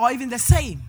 or 0.00 0.10
even 0.10 0.30
the 0.30 0.38
same. 0.38 0.82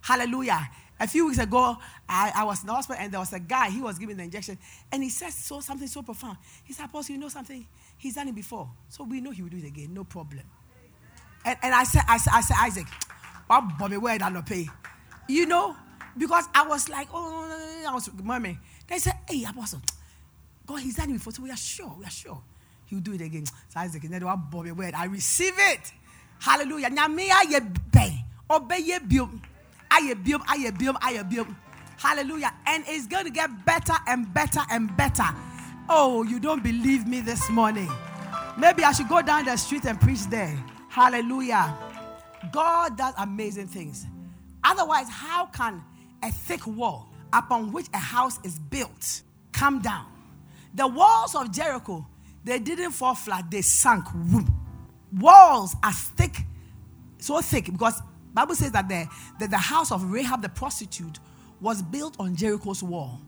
Hallelujah. 0.00 0.68
A 0.98 1.06
few 1.06 1.26
weeks 1.26 1.38
ago, 1.38 1.76
I, 2.08 2.32
I, 2.34 2.44
was 2.44 2.62
in 2.62 2.68
the 2.68 2.72
hospital 2.72 3.02
and 3.02 3.12
there 3.12 3.20
was 3.20 3.32
a 3.32 3.38
guy, 3.38 3.70
he 3.70 3.80
was 3.82 3.98
giving 3.98 4.16
the 4.16 4.22
injection, 4.22 4.58
and 4.90 5.02
he 5.02 5.10
said 5.10 5.30
so, 5.30 5.60
something 5.60 5.86
so 5.86 6.02
profound. 6.02 6.38
He 6.64 6.72
said, 6.72 6.86
Apostle, 6.86 7.14
you 7.14 7.20
know 7.20 7.28
something? 7.28 7.66
He's 7.98 8.14
done 8.14 8.28
it 8.28 8.34
before. 8.34 8.68
So 8.88 9.04
we 9.04 9.20
know 9.20 9.30
he 9.30 9.42
will 9.42 9.50
do 9.50 9.58
it 9.58 9.66
again, 9.66 9.92
no 9.92 10.04
problem. 10.04 10.42
And, 11.44 11.56
and 11.62 11.74
I 11.74 11.84
said, 11.84 12.02
I 12.08 12.16
said, 12.18 12.32
I 12.34 12.40
said, 12.40 12.56
Isaac, 12.60 12.86
what 13.46 13.78
bomb 13.78 13.92
where 14.00 14.18
I 14.20 14.28
not 14.30 14.46
pay? 14.46 14.68
You 15.28 15.46
know, 15.46 15.76
because 16.16 16.46
I 16.54 16.66
was 16.66 16.88
like, 16.88 17.08
oh, 17.12 17.84
I 17.86 17.92
was 17.92 18.10
murmuring. 18.22 18.58
They 18.88 18.98
said, 18.98 19.14
hey, 19.28 19.44
Apostle, 19.44 19.82
God, 20.66 20.80
he's 20.80 20.96
done 20.96 21.10
it 21.10 21.14
before, 21.14 21.32
so 21.32 21.42
we 21.42 21.50
are 21.50 21.56
sure, 21.56 21.94
we 21.98 22.04
are 22.04 22.10
sure. 22.10 22.40
He'll 22.86 23.00
do 23.00 23.12
it 23.12 23.20
again. 23.20 23.44
So 23.68 23.80
Isaac? 23.80 24.02
I 24.04 25.04
receive 25.06 25.54
it. 25.56 25.92
Hallelujah. 26.38 26.90
Hallelujah. 31.98 32.52
And 32.66 32.84
it's 32.86 33.06
going 33.06 33.24
to 33.24 33.30
get 33.30 33.64
better 33.64 33.94
and 34.06 34.32
better 34.32 34.60
and 34.70 34.96
better. 34.96 35.24
Oh, 35.88 36.22
you 36.24 36.40
don't 36.40 36.62
believe 36.62 37.06
me 37.06 37.20
this 37.20 37.48
morning. 37.50 37.90
Maybe 38.58 38.84
I 38.84 38.92
should 38.92 39.08
go 39.08 39.22
down 39.22 39.44
the 39.44 39.56
street 39.56 39.84
and 39.86 40.00
preach 40.00 40.26
there. 40.26 40.56
Hallelujah. 40.88 41.76
God 42.52 42.96
does 42.96 43.14
amazing 43.18 43.68
things. 43.68 44.06
Otherwise, 44.64 45.08
how 45.08 45.46
can 45.46 45.82
a 46.22 46.30
thick 46.30 46.66
wall 46.66 47.08
upon 47.32 47.72
which 47.72 47.86
a 47.94 47.98
house 47.98 48.38
is 48.44 48.58
built 48.58 49.22
come 49.52 49.80
down? 49.80 50.06
The 50.74 50.86
walls 50.86 51.34
of 51.34 51.52
Jericho, 51.52 52.06
they 52.46 52.60
didn't 52.60 52.92
fall 52.92 53.14
flat, 53.14 53.50
they 53.50 53.60
sank. 53.60 54.04
Walls 55.12 55.74
are 55.82 55.92
thick, 55.92 56.44
so 57.18 57.40
thick 57.40 57.66
because 57.66 58.00
Bible 58.32 58.54
says 58.54 58.70
that 58.70 58.88
the, 58.88 59.08
that 59.40 59.50
the 59.50 59.58
house 59.58 59.90
of 59.90 60.12
Rahab 60.12 60.42
the 60.42 60.48
prostitute 60.48 61.18
was 61.60 61.82
built 61.82 62.16
on 62.20 62.36
Jericho's 62.36 62.82
wall. 62.82 63.20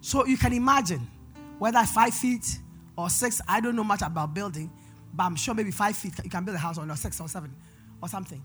So 0.00 0.24
you 0.26 0.36
can 0.36 0.52
imagine 0.52 1.00
whether 1.58 1.82
five 1.84 2.14
feet 2.14 2.58
or 2.96 3.10
six, 3.10 3.40
I 3.48 3.60
don't 3.60 3.74
know 3.74 3.82
much 3.82 4.02
about 4.02 4.32
building, 4.32 4.70
but 5.12 5.24
I'm 5.24 5.34
sure 5.36 5.54
maybe 5.54 5.72
five 5.72 5.96
feet, 5.96 6.12
you 6.22 6.30
can 6.30 6.44
build 6.44 6.56
a 6.56 6.60
house 6.60 6.78
on, 6.78 6.88
or 6.88 6.96
six 6.96 7.20
or 7.20 7.28
seven 7.28 7.52
or 8.00 8.08
something. 8.08 8.42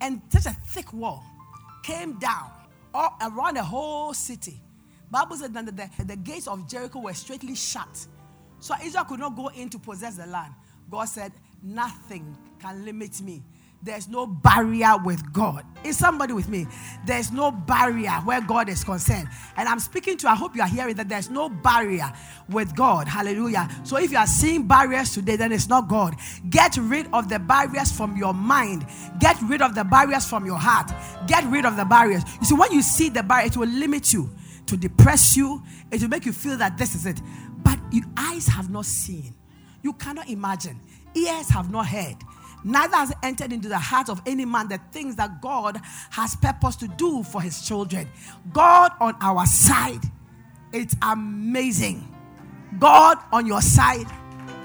And 0.00 0.22
such 0.28 0.46
a 0.46 0.56
thick 0.68 0.92
wall 0.92 1.24
came 1.82 2.18
down 2.20 2.50
all 2.94 3.16
around 3.20 3.56
the 3.56 3.64
whole 3.64 4.14
city. 4.14 4.60
Bible 5.10 5.36
said 5.36 5.52
that 5.54 5.66
the, 5.66 6.04
the 6.04 6.16
gates 6.16 6.46
of 6.46 6.68
Jericho 6.68 7.00
were 7.00 7.14
straightly 7.14 7.56
shut. 7.56 8.06
So 8.60 8.74
Israel 8.82 9.04
could 9.04 9.20
not 9.20 9.36
go 9.36 9.48
in 9.48 9.68
to 9.70 9.78
possess 9.78 10.16
the 10.16 10.26
land. 10.26 10.54
God 10.90 11.04
said, 11.04 11.32
Nothing 11.62 12.36
can 12.60 12.84
limit 12.84 13.20
me 13.20 13.42
there's 13.82 14.08
no 14.08 14.26
barrier 14.26 14.96
with 15.04 15.32
God. 15.32 15.64
Is 15.84 15.96
somebody 15.96 16.32
with 16.32 16.48
me? 16.48 16.66
There's 17.06 17.30
no 17.30 17.52
barrier 17.52 18.10
where 18.24 18.40
God 18.40 18.68
is 18.68 18.82
concerned. 18.82 19.28
And 19.56 19.68
I'm 19.68 19.78
speaking 19.78 20.16
to, 20.18 20.28
I 20.28 20.34
hope 20.34 20.56
you 20.56 20.62
are 20.62 20.68
hearing 20.68 20.96
that 20.96 21.08
there's 21.08 21.30
no 21.30 21.48
barrier 21.48 22.12
with 22.48 22.74
God. 22.74 23.06
Hallelujah. 23.06 23.68
So 23.84 23.96
if 23.98 24.10
you 24.10 24.18
are 24.18 24.26
seeing 24.26 24.66
barriers 24.66 25.14
today, 25.14 25.36
then 25.36 25.52
it's 25.52 25.68
not 25.68 25.88
God. 25.88 26.16
Get 26.50 26.76
rid 26.76 27.06
of 27.12 27.28
the 27.28 27.38
barriers 27.38 27.92
from 27.92 28.16
your 28.16 28.34
mind, 28.34 28.84
get 29.20 29.36
rid 29.42 29.62
of 29.62 29.76
the 29.76 29.84
barriers 29.84 30.28
from 30.28 30.44
your 30.44 30.58
heart, 30.58 30.90
get 31.28 31.44
rid 31.44 31.64
of 31.64 31.76
the 31.76 31.84
barriers. 31.84 32.24
You 32.40 32.46
see, 32.46 32.54
when 32.56 32.72
you 32.72 32.82
see 32.82 33.10
the 33.10 33.22
barrier, 33.22 33.46
it 33.46 33.56
will 33.56 33.68
limit 33.68 34.12
you, 34.12 34.28
to 34.66 34.76
depress 34.76 35.36
you, 35.36 35.62
it 35.90 36.02
will 36.02 36.08
make 36.08 36.26
you 36.26 36.32
feel 36.32 36.56
that 36.56 36.76
this 36.76 36.94
is 36.94 37.06
it. 37.06 37.20
Your 37.90 38.04
eyes 38.16 38.46
have 38.46 38.70
not 38.70 38.86
seen, 38.86 39.34
you 39.82 39.92
cannot 39.92 40.28
imagine, 40.28 40.80
ears 41.14 41.48
have 41.50 41.70
not 41.70 41.86
heard 41.86 42.16
neither 42.64 42.96
has 42.96 43.12
entered 43.22 43.52
into 43.52 43.68
the 43.68 43.78
heart 43.78 44.08
of 44.08 44.20
any 44.26 44.44
man 44.44 44.68
the 44.68 44.78
things 44.92 45.16
that 45.16 45.40
God 45.40 45.80
has 46.10 46.36
purpose 46.36 46.76
to 46.76 46.88
do 46.88 47.22
for 47.22 47.40
his 47.40 47.66
children. 47.66 48.08
God 48.52 48.92
on 49.00 49.14
our 49.20 49.46
side, 49.46 50.02
it's 50.72 50.96
amazing. 51.02 52.06
God 52.78 53.18
on 53.32 53.46
your 53.46 53.62
side, 53.62 54.06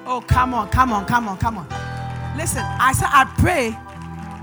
oh, 0.05 0.21
come 0.27 0.53
on, 0.53 0.69
come 0.69 0.91
on, 0.91 1.05
come 1.05 1.27
on, 1.27 1.37
come 1.37 1.57
on. 1.57 1.67
Listen, 2.37 2.63
I 2.63 2.93
said, 2.93 3.09
I 3.11 3.25
pray 3.37 3.69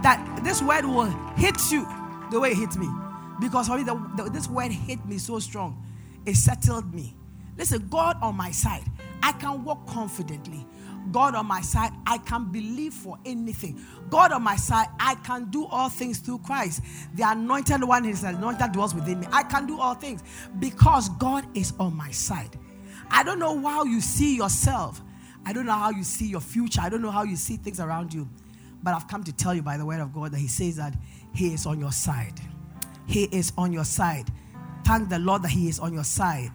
that 0.02 0.40
this 0.44 0.62
word 0.62 0.84
will 0.84 1.10
hit 1.36 1.56
you 1.70 1.86
the 2.30 2.40
way 2.40 2.50
it 2.50 2.56
hit 2.56 2.76
me. 2.76 2.88
Because 3.40 3.68
for 3.68 3.76
me, 3.76 3.82
the, 3.82 3.94
the, 4.16 4.30
this 4.30 4.48
word 4.48 4.70
hit 4.70 5.04
me 5.06 5.18
so 5.18 5.38
strong, 5.38 5.82
it 6.24 6.36
settled 6.36 6.94
me. 6.94 7.16
Listen, 7.56 7.86
God 7.88 8.16
on 8.22 8.36
my 8.36 8.50
side, 8.50 8.84
I 9.22 9.32
can 9.32 9.64
walk 9.64 9.86
confidently. 9.86 10.66
God 11.12 11.34
on 11.34 11.46
my 11.46 11.60
side, 11.60 11.92
I 12.06 12.18
can 12.18 12.52
believe 12.52 12.94
for 12.94 13.18
anything. 13.24 13.80
God 14.10 14.32
on 14.32 14.42
my 14.42 14.56
side, 14.56 14.88
I 14.98 15.14
can 15.16 15.50
do 15.50 15.66
all 15.66 15.88
things 15.88 16.18
through 16.18 16.38
Christ. 16.38 16.82
The 17.14 17.28
anointed 17.28 17.82
one 17.82 18.04
is 18.04 18.22
anointed 18.22 18.72
dwells 18.72 18.94
within 18.94 19.20
me. 19.20 19.26
I 19.32 19.42
can 19.42 19.66
do 19.66 19.80
all 19.80 19.94
things 19.94 20.22
because 20.58 21.08
God 21.10 21.46
is 21.56 21.72
on 21.80 21.96
my 21.96 22.10
side. 22.10 22.56
I 23.10 23.22
don't 23.22 23.38
know 23.38 23.60
how 23.66 23.84
you 23.84 24.00
see 24.00 24.36
yourself. 24.36 25.00
I 25.44 25.52
don't 25.52 25.66
know 25.66 25.72
how 25.72 25.90
you 25.90 26.04
see 26.04 26.26
your 26.26 26.40
future. 26.40 26.80
I 26.80 26.88
don't 26.88 27.02
know 27.02 27.10
how 27.10 27.24
you 27.24 27.36
see 27.36 27.56
things 27.56 27.80
around 27.80 28.12
you. 28.14 28.28
But 28.82 28.94
I've 28.94 29.08
come 29.08 29.24
to 29.24 29.32
tell 29.32 29.54
you 29.54 29.62
by 29.62 29.76
the 29.76 29.84
word 29.84 30.00
of 30.00 30.12
God 30.12 30.32
that 30.32 30.38
He 30.38 30.48
says 30.48 30.76
that 30.76 30.94
He 31.34 31.52
is 31.52 31.66
on 31.66 31.80
your 31.80 31.92
side. 31.92 32.40
He 33.06 33.24
is 33.24 33.52
on 33.58 33.72
your 33.72 33.84
side. 33.84 34.30
Thank 34.84 35.08
the 35.08 35.18
Lord 35.18 35.42
that 35.42 35.50
He 35.50 35.68
is 35.68 35.80
on 35.80 35.92
your 35.92 36.04
side. 36.04 36.52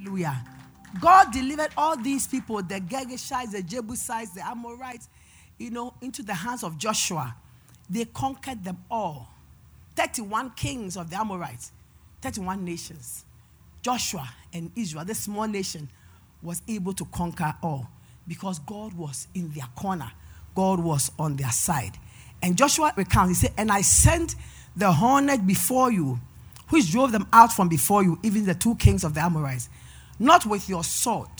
Hallelujah. 0.00 0.44
God 1.00 1.32
delivered 1.32 1.70
all 1.76 1.96
these 1.96 2.26
people, 2.26 2.62
the 2.62 2.80
Girgashites, 2.80 3.52
the 3.52 3.62
Jebusites, 3.62 4.30
the 4.30 4.46
Amorites, 4.46 5.08
you 5.58 5.70
know, 5.70 5.94
into 6.00 6.22
the 6.22 6.34
hands 6.34 6.64
of 6.64 6.78
Joshua. 6.78 7.34
They 7.88 8.06
conquered 8.06 8.64
them 8.64 8.78
all. 8.90 9.28
31 9.96 10.50
kings 10.50 10.96
of 10.96 11.10
the 11.10 11.16
Amorites, 11.16 11.72
31 12.22 12.64
nations. 12.64 13.24
Joshua 13.82 14.28
and 14.52 14.70
Israel, 14.76 15.04
this 15.04 15.20
small 15.20 15.46
nation, 15.46 15.88
was 16.42 16.62
able 16.68 16.92
to 16.94 17.04
conquer 17.06 17.54
all 17.62 17.88
because 18.26 18.58
God 18.60 18.94
was 18.94 19.28
in 19.34 19.50
their 19.50 19.66
corner. 19.76 20.10
God 20.54 20.80
was 20.80 21.10
on 21.18 21.36
their 21.36 21.50
side. 21.50 21.98
And 22.42 22.56
Joshua 22.56 22.92
recounts, 22.96 23.40
he 23.40 23.46
said, 23.46 23.54
And 23.58 23.70
I 23.70 23.82
sent 23.82 24.34
the 24.76 24.92
hornet 24.92 25.46
before 25.46 25.92
you, 25.92 26.18
which 26.70 26.90
drove 26.90 27.12
them 27.12 27.26
out 27.32 27.52
from 27.52 27.68
before 27.68 28.02
you, 28.02 28.18
even 28.22 28.46
the 28.46 28.54
two 28.54 28.76
kings 28.76 29.04
of 29.04 29.14
the 29.14 29.20
Amorites. 29.20 29.68
Not 30.20 30.46
with 30.46 30.68
your 30.68 30.84
sword. 30.84 31.30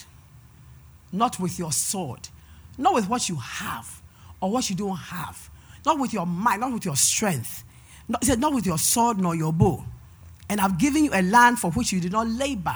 Not 1.12 1.38
with 1.38 1.59
your 1.59 1.71
sword. 1.71 2.29
Not 2.79 2.95
with 2.95 3.09
what 3.09 3.29
you 3.29 3.37
have 3.37 4.03
or 4.40 4.51
what 4.51 4.71
you 4.71 4.75
don't 4.75 4.97
have. 4.97 5.51
Not 5.85 5.99
with 5.99 6.12
your 6.12 6.27
mind, 6.27 6.62
not 6.62 6.73
with 6.73 6.85
your 6.87 6.97
strength. 6.97 7.62
Not, 8.09 8.25
he 8.25 8.31
said, 8.31 8.40
not 8.40 8.55
with 8.55 8.66
your 8.66 8.79
sword 8.79 9.19
nor 9.19 9.37
your 9.37 9.53
bow. 9.53 9.85
And 10.49 10.61
I've 10.61 10.79
given 10.79 11.05
you 11.05 11.11
a 11.12 11.23
land 11.23 11.59
for 11.59 11.71
which 11.71 11.93
you 11.93 12.01
did 12.01 12.12
not 12.12 12.27
labor. 12.27 12.75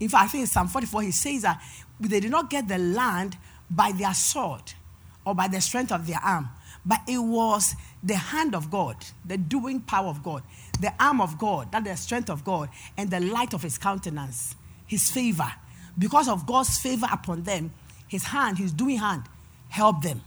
In 0.00 0.08
fact, 0.08 0.24
I 0.24 0.28
think 0.28 0.40
in 0.42 0.46
Psalm 0.46 0.68
44, 0.68 1.02
he 1.02 1.10
says 1.10 1.42
that 1.42 1.62
they 2.00 2.20
did 2.20 2.30
not 2.30 2.50
get 2.50 2.66
the 2.66 2.78
land 2.78 3.36
by 3.70 3.92
their 3.92 4.14
sword 4.14 4.72
or 5.24 5.34
by 5.34 5.48
the 5.48 5.60
strength 5.60 5.92
of 5.92 6.06
their 6.06 6.20
arm, 6.22 6.48
but 6.84 7.00
it 7.06 7.18
was 7.18 7.74
the 8.02 8.14
hand 8.14 8.54
of 8.54 8.70
God, 8.70 8.96
the 9.24 9.36
doing 9.36 9.80
power 9.80 10.08
of 10.08 10.22
God, 10.22 10.42
the 10.80 10.92
arm 11.00 11.20
of 11.20 11.36
God, 11.38 11.72
that 11.72 11.84
the 11.84 11.96
strength 11.96 12.30
of 12.30 12.44
God, 12.44 12.68
and 12.96 13.10
the 13.10 13.20
light 13.20 13.54
of 13.54 13.62
his 13.62 13.76
countenance, 13.76 14.54
his 14.86 15.10
favor. 15.10 15.50
Because 15.98 16.28
of 16.28 16.46
God's 16.46 16.78
favor 16.78 17.06
upon 17.10 17.42
them, 17.42 17.72
his 18.08 18.24
hand, 18.24 18.58
his 18.58 18.72
doing 18.72 18.98
hand, 18.98 19.24
helped 19.68 20.02
them. 20.02 20.22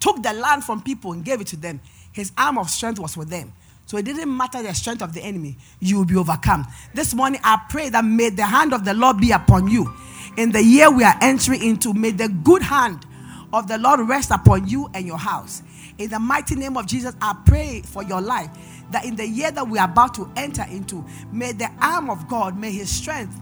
Took 0.00 0.22
the 0.22 0.32
land 0.32 0.64
from 0.64 0.82
people 0.82 1.12
and 1.12 1.24
gave 1.24 1.40
it 1.40 1.46
to 1.48 1.56
them. 1.56 1.80
His 2.12 2.32
arm 2.36 2.58
of 2.58 2.70
strength 2.70 2.98
was 2.98 3.16
with 3.16 3.28
them. 3.28 3.52
So 3.86 3.98
it 3.98 4.04
didn't 4.04 4.34
matter 4.34 4.62
the 4.62 4.72
strength 4.74 5.02
of 5.02 5.12
the 5.12 5.20
enemy, 5.20 5.56
you 5.80 5.98
will 5.98 6.04
be 6.04 6.16
overcome. 6.16 6.66
This 6.94 7.14
morning, 7.14 7.40
I 7.44 7.60
pray 7.68 7.88
that 7.90 8.04
may 8.04 8.30
the 8.30 8.46
hand 8.46 8.72
of 8.72 8.84
the 8.84 8.94
Lord 8.94 9.18
be 9.18 9.32
upon 9.32 9.68
you. 9.68 9.92
In 10.36 10.50
the 10.50 10.62
year 10.62 10.90
we 10.90 11.04
are 11.04 11.14
entering 11.20 11.62
into, 11.62 11.92
may 11.92 12.10
the 12.10 12.28
good 12.28 12.62
hand 12.62 13.04
of 13.52 13.68
the 13.68 13.76
Lord 13.76 14.00
rest 14.08 14.30
upon 14.30 14.66
you 14.66 14.88
and 14.94 15.06
your 15.06 15.18
house. 15.18 15.62
In 15.98 16.08
the 16.08 16.18
mighty 16.18 16.54
name 16.54 16.76
of 16.76 16.86
Jesus, 16.86 17.14
I 17.20 17.36
pray 17.44 17.82
for 17.82 18.02
your 18.02 18.20
life 18.20 18.48
that 18.92 19.04
in 19.04 19.16
the 19.16 19.26
year 19.26 19.50
that 19.50 19.68
we 19.68 19.78
are 19.78 19.90
about 19.90 20.14
to 20.14 20.30
enter 20.36 20.64
into, 20.70 21.04
may 21.30 21.52
the 21.52 21.70
arm 21.80 22.08
of 22.08 22.28
God, 22.28 22.58
may 22.58 22.72
his 22.72 22.90
strength 22.90 23.38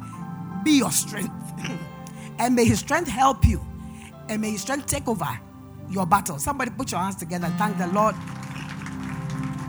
be 0.64 0.73
your 0.73 0.90
strength. 0.90 1.33
and 2.38 2.55
may 2.55 2.64
his 2.64 2.81
strength 2.81 3.09
help 3.09 3.44
you. 3.44 3.64
And 4.29 4.40
may 4.40 4.53
his 4.53 4.62
strength 4.62 4.87
take 4.87 5.09
over 5.09 5.29
your 5.90 6.07
battle. 6.07 6.38
Somebody 6.38 6.70
put 6.70 6.92
your 6.92 7.01
hands 7.01 7.16
together 7.16 7.46
and 7.46 7.55
thank 7.57 7.79
the 7.79 7.88
Lord. 7.88 8.14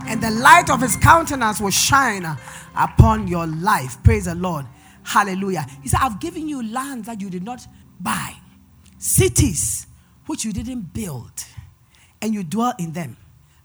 And 0.07 0.21
the 0.21 0.31
light 0.31 0.69
of 0.69 0.81
his 0.81 0.95
countenance 0.97 1.59
will 1.61 1.71
shine 1.71 2.25
upon 2.75 3.27
your 3.27 3.47
life. 3.47 4.01
Praise 4.03 4.25
the 4.25 4.35
Lord. 4.35 4.65
Hallelujah. 5.03 5.65
He 5.81 5.89
said, 5.89 5.99
I've 6.01 6.19
given 6.19 6.47
you 6.47 6.63
lands 6.63 7.07
that 7.07 7.21
you 7.21 7.29
did 7.29 7.43
not 7.43 7.65
buy, 7.99 8.35
cities 8.97 9.87
which 10.27 10.45
you 10.45 10.53
didn't 10.53 10.93
build, 10.93 11.45
and 12.21 12.33
you 12.33 12.43
dwell 12.43 12.73
in 12.77 12.93
them 12.93 13.17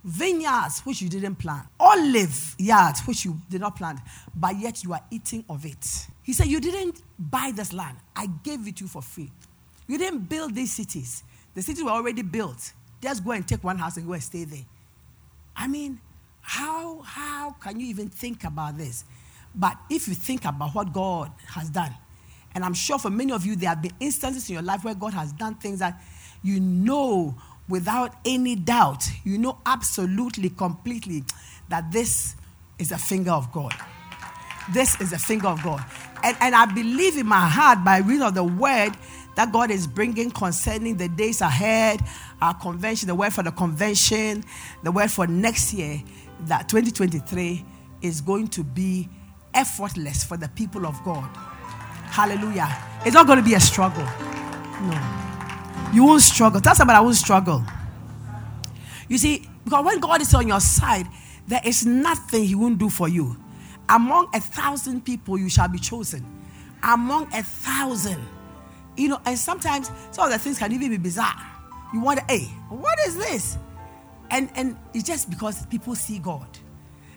vineyards 0.06 0.80
which 0.84 1.02
you 1.02 1.08
didn't 1.08 1.34
plant, 1.34 1.66
olive 1.80 2.54
yards 2.58 3.00
which 3.02 3.24
you 3.24 3.36
did 3.50 3.60
not 3.60 3.76
plant, 3.76 3.98
but 4.34 4.56
yet 4.58 4.84
you 4.84 4.92
are 4.92 5.02
eating 5.10 5.44
of 5.50 5.66
it. 5.66 6.06
He 6.22 6.32
said, 6.32 6.46
You 6.46 6.60
didn't 6.60 7.02
buy 7.18 7.52
this 7.54 7.72
land, 7.72 7.98
I 8.14 8.28
gave 8.44 8.66
it 8.68 8.76
to 8.76 8.84
you 8.84 8.88
for 8.88 9.02
free. 9.02 9.30
You 9.88 9.98
didn't 9.98 10.28
build 10.28 10.54
these 10.54 10.72
cities, 10.72 11.24
the 11.54 11.62
cities 11.62 11.82
were 11.82 11.90
already 11.90 12.22
built. 12.22 12.72
Just 13.02 13.24
go 13.24 13.32
and 13.32 13.46
take 13.46 13.62
one 13.62 13.76
house 13.76 13.96
and 13.98 14.06
go 14.06 14.14
and 14.14 14.22
stay 14.22 14.44
there. 14.44 14.64
I 15.54 15.68
mean, 15.68 16.00
how, 16.40 17.00
how 17.00 17.50
can 17.60 17.78
you 17.78 17.86
even 17.88 18.08
think 18.08 18.44
about 18.44 18.78
this? 18.78 19.04
But 19.54 19.76
if 19.90 20.08
you 20.08 20.14
think 20.14 20.44
about 20.44 20.74
what 20.74 20.92
God 20.92 21.30
has 21.48 21.68
done, 21.68 21.94
and 22.54 22.64
I'm 22.64 22.74
sure 22.74 22.98
for 22.98 23.10
many 23.10 23.32
of 23.32 23.44
you, 23.44 23.54
there 23.54 23.68
have 23.68 23.82
been 23.82 23.92
instances 24.00 24.48
in 24.48 24.54
your 24.54 24.62
life 24.62 24.82
where 24.82 24.94
God 24.94 25.12
has 25.12 25.32
done 25.32 25.56
things 25.56 25.80
that 25.80 26.00
you 26.42 26.58
know 26.58 27.34
without 27.68 28.14
any 28.24 28.56
doubt, 28.56 29.04
you 29.24 29.38
know 29.38 29.58
absolutely, 29.66 30.50
completely 30.50 31.24
that 31.68 31.90
this 31.90 32.36
is 32.78 32.92
a 32.92 32.98
finger 32.98 33.32
of 33.32 33.50
God. 33.52 33.74
This 34.72 35.00
is 35.00 35.12
a 35.12 35.18
finger 35.18 35.48
of 35.48 35.62
God. 35.62 35.84
And, 36.22 36.36
and 36.40 36.54
I 36.54 36.66
believe 36.66 37.16
in 37.16 37.26
my 37.26 37.46
heart 37.48 37.84
by 37.84 37.98
reason 37.98 38.26
of 38.26 38.34
the 38.34 38.44
word 38.44 38.96
that 39.36 39.52
God 39.52 39.70
is 39.70 39.86
bringing 39.86 40.30
concerning 40.30 40.96
the 40.96 41.08
days 41.08 41.40
ahead, 41.40 42.00
our 42.40 42.54
convention, 42.54 43.08
the 43.08 43.14
word 43.14 43.32
for 43.32 43.42
the 43.42 43.52
convention, 43.52 44.42
the 44.82 44.90
word 44.90 45.10
for 45.10 45.26
next 45.26 45.72
year, 45.72 46.02
that 46.42 46.68
2023 46.68 47.64
is 48.02 48.20
going 48.20 48.48
to 48.48 48.64
be 48.64 49.08
effortless 49.54 50.24
for 50.24 50.36
the 50.36 50.48
people 50.50 50.86
of 50.86 51.02
God. 51.04 51.28
Hallelujah. 52.10 52.68
It's 53.04 53.14
not 53.14 53.26
going 53.26 53.38
to 53.38 53.44
be 53.44 53.54
a 53.54 53.60
struggle. 53.60 54.04
No. 54.82 55.25
You 55.92 56.04
won't 56.04 56.22
struggle. 56.22 56.60
Tell 56.60 56.74
somebody 56.74 56.96
I 56.98 57.00
won't 57.00 57.16
struggle. 57.16 57.64
You 59.08 59.18
see, 59.18 59.48
because 59.64 59.84
when 59.84 60.00
God 60.00 60.20
is 60.20 60.34
on 60.34 60.48
your 60.48 60.60
side, 60.60 61.06
there 61.46 61.60
is 61.64 61.86
nothing 61.86 62.44
He 62.44 62.54
won't 62.54 62.78
do 62.78 62.90
for 62.90 63.08
you. 63.08 63.36
Among 63.88 64.28
a 64.34 64.40
thousand 64.40 65.04
people, 65.04 65.38
you 65.38 65.48
shall 65.48 65.68
be 65.68 65.78
chosen. 65.78 66.24
Among 66.82 67.32
a 67.32 67.42
thousand. 67.42 68.20
You 68.96 69.08
know, 69.08 69.20
and 69.24 69.38
sometimes 69.38 69.90
some 70.10 70.26
of 70.26 70.32
the 70.32 70.38
things 70.38 70.58
can 70.58 70.72
even 70.72 70.90
be 70.90 70.96
bizarre. 70.96 71.34
You 71.92 72.00
wonder, 72.00 72.22
hey, 72.28 72.44
what 72.68 72.98
is 73.06 73.16
this? 73.16 73.58
And 74.30 74.50
and 74.56 74.76
it's 74.92 75.04
just 75.04 75.30
because 75.30 75.66
people 75.66 75.94
see 75.94 76.18
God 76.18 76.48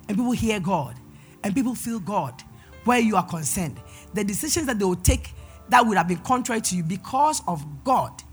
and 0.07 0.17
people 0.17 0.31
hear 0.31 0.59
God 0.59 0.95
and 1.43 1.55
people 1.55 1.73
feel 1.73 1.99
God 1.99 2.43
where 2.85 2.99
you 2.99 3.15
are 3.15 3.25
concerned. 3.25 3.79
The 4.13 4.23
decisions 4.23 4.67
that 4.67 4.77
they 4.77 4.85
will 4.85 4.95
take 4.95 5.33
that 5.69 5.85
would 5.85 5.97
have 5.97 6.07
been 6.07 6.17
contrary 6.19 6.61
to 6.61 6.75
you 6.75 6.83
because 6.83 7.41
of 7.47 7.65
God 7.83 8.23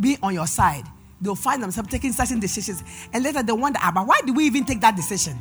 be 0.00 0.18
on 0.22 0.34
your 0.34 0.46
side, 0.46 0.84
they'll 1.20 1.34
find 1.34 1.62
themselves 1.62 1.90
taking 1.90 2.12
certain 2.12 2.40
decisions. 2.40 2.82
And 3.12 3.24
later 3.24 3.42
they 3.42 3.52
wonder, 3.52 3.78
ah, 3.82 3.92
but 3.94 4.06
why 4.06 4.20
did 4.24 4.36
we 4.36 4.44
even 4.44 4.64
take 4.64 4.80
that 4.80 4.96
decision? 4.96 5.38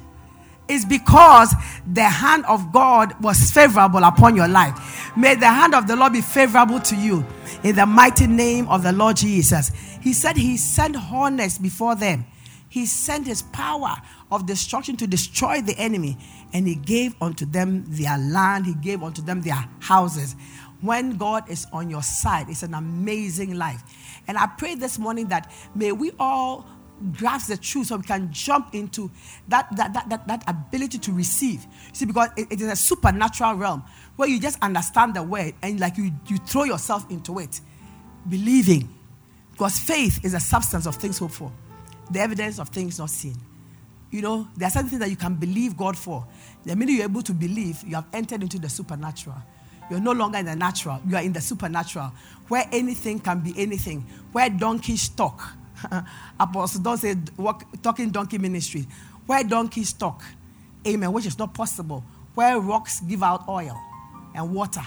It's 0.69 0.83
because 0.83 1.53
the 1.93 2.03
hand 2.03 2.45
of 2.45 2.73
God 2.73 3.13
was 3.23 3.51
favorable 3.51 4.03
upon 4.03 4.35
your 4.35 4.49
life. 4.49 5.15
May 5.15 5.35
the 5.35 5.47
hand 5.47 5.73
of 5.73 5.87
the 5.87 5.95
Lord 5.95 6.13
be 6.13 6.21
favorable 6.21 6.79
to 6.81 6.95
you 6.95 7.25
in 7.63 7.75
the 7.75 7.85
mighty 7.85 8.27
name 8.27 8.67
of 8.67 8.83
the 8.83 8.91
Lord 8.91 9.15
Jesus. 9.15 9.71
He 10.01 10.11
said 10.13 10.35
he 10.35 10.57
sent 10.57 10.95
hornets 10.95 11.57
before 11.57 11.95
them. 11.95 12.25
He 12.69 12.85
sent 12.85 13.27
his 13.27 13.43
power 13.43 13.95
of 14.29 14.45
destruction 14.45 14.97
to 14.97 15.07
destroy 15.07 15.61
the 15.61 15.75
enemy, 15.77 16.17
and 16.51 16.67
he 16.67 16.75
gave 16.75 17.15
unto 17.21 17.45
them 17.45 17.85
their 17.87 18.17
land, 18.17 18.65
he 18.65 18.73
gave 18.73 19.03
unto 19.03 19.21
them 19.21 19.41
their 19.41 19.67
houses. 19.79 20.35
When 20.81 21.17
God 21.17 21.49
is 21.49 21.65
on 21.73 21.89
your 21.89 22.03
side, 22.03 22.49
it's 22.49 22.63
an 22.63 22.73
amazing 22.73 23.55
life. 23.55 23.83
And 24.27 24.37
I 24.37 24.47
pray 24.47 24.75
this 24.75 24.99
morning 24.99 25.27
that 25.27 25.51
may 25.73 25.91
we 25.91 26.11
all 26.19 26.67
grasp 27.13 27.49
the 27.49 27.57
truth 27.57 27.87
so 27.87 27.97
we 27.97 28.03
can 28.03 28.31
jump 28.31 28.73
into 28.73 29.09
that, 29.47 29.67
that, 29.75 29.93
that, 29.93 30.09
that, 30.09 30.27
that 30.27 30.43
ability 30.47 30.97
to 30.99 31.11
receive. 31.11 31.65
See, 31.93 32.05
because 32.05 32.29
it, 32.35 32.47
it 32.51 32.61
is 32.61 32.71
a 32.71 32.75
supernatural 32.75 33.55
realm 33.55 33.83
where 34.15 34.27
you 34.27 34.39
just 34.39 34.61
understand 34.63 35.15
the 35.15 35.23
word 35.23 35.53
and 35.61 35.79
like 35.79 35.97
you, 35.97 36.11
you 36.27 36.37
throw 36.37 36.63
yourself 36.63 37.09
into 37.11 37.39
it, 37.39 37.61
believing. 38.27 38.93
Because 39.51 39.79
faith 39.79 40.23
is 40.23 40.33
a 40.33 40.39
substance 40.39 40.85
of 40.85 40.95
things 40.95 41.17
hoped 41.17 41.33
for, 41.33 41.51
the 42.11 42.19
evidence 42.19 42.59
of 42.59 42.69
things 42.69 42.99
not 42.99 43.09
seen. 43.09 43.35
You 44.11 44.21
know, 44.21 44.47
there 44.55 44.67
are 44.67 44.71
certain 44.71 44.89
things 44.89 45.01
that 45.01 45.09
you 45.09 45.15
can 45.15 45.35
believe 45.35 45.75
God 45.75 45.97
for. 45.97 46.25
The 46.63 46.75
minute 46.75 46.93
you're 46.93 47.03
able 47.03 47.23
to 47.23 47.33
believe, 47.33 47.83
you 47.85 47.95
have 47.95 48.05
entered 48.13 48.41
into 48.41 48.57
the 48.57 48.69
supernatural. 48.69 49.35
You're 49.89 49.99
no 49.99 50.11
longer 50.11 50.37
in 50.39 50.45
the 50.45 50.55
natural, 50.55 50.99
you 51.07 51.15
are 51.15 51.21
in 51.21 51.33
the 51.33 51.41
supernatural, 51.41 52.11
where 52.47 52.65
anything 52.71 53.19
can 53.19 53.39
be 53.39 53.53
anything, 53.57 54.05
where 54.31 54.49
donkeys 54.49 55.09
talk. 55.09 55.41
Apostle 56.39 56.81
don't 56.81 56.97
say 56.97 57.15
walk, 57.37 57.65
talking 57.81 58.09
donkey 58.09 58.37
ministry, 58.37 58.85
where 59.25 59.43
donkeys 59.43 59.93
talk. 59.93 60.23
Amen, 60.85 61.11
which 61.11 61.25
is 61.25 61.37
not 61.37 61.53
possible. 61.53 62.03
Where 62.33 62.59
rocks 62.59 62.99
give 63.01 63.23
out 63.23 63.47
oil 63.47 63.77
and 64.35 64.53
water. 64.53 64.83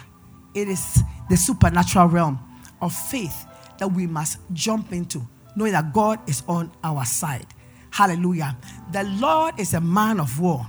It 0.54 0.68
is 0.68 1.02
the 1.28 1.36
supernatural 1.36 2.08
realm 2.08 2.38
of 2.80 2.92
faith 2.92 3.46
that 3.78 3.88
we 3.88 4.06
must 4.06 4.38
jump 4.52 4.92
into, 4.92 5.26
knowing 5.56 5.72
that 5.72 5.92
God 5.92 6.18
is 6.28 6.42
on 6.48 6.70
our 6.82 7.04
side. 7.04 7.46
Hallelujah. 7.90 8.56
The 8.92 9.04
Lord 9.04 9.58
is 9.58 9.74
a 9.74 9.80
man 9.80 10.20
of 10.20 10.38
war, 10.40 10.66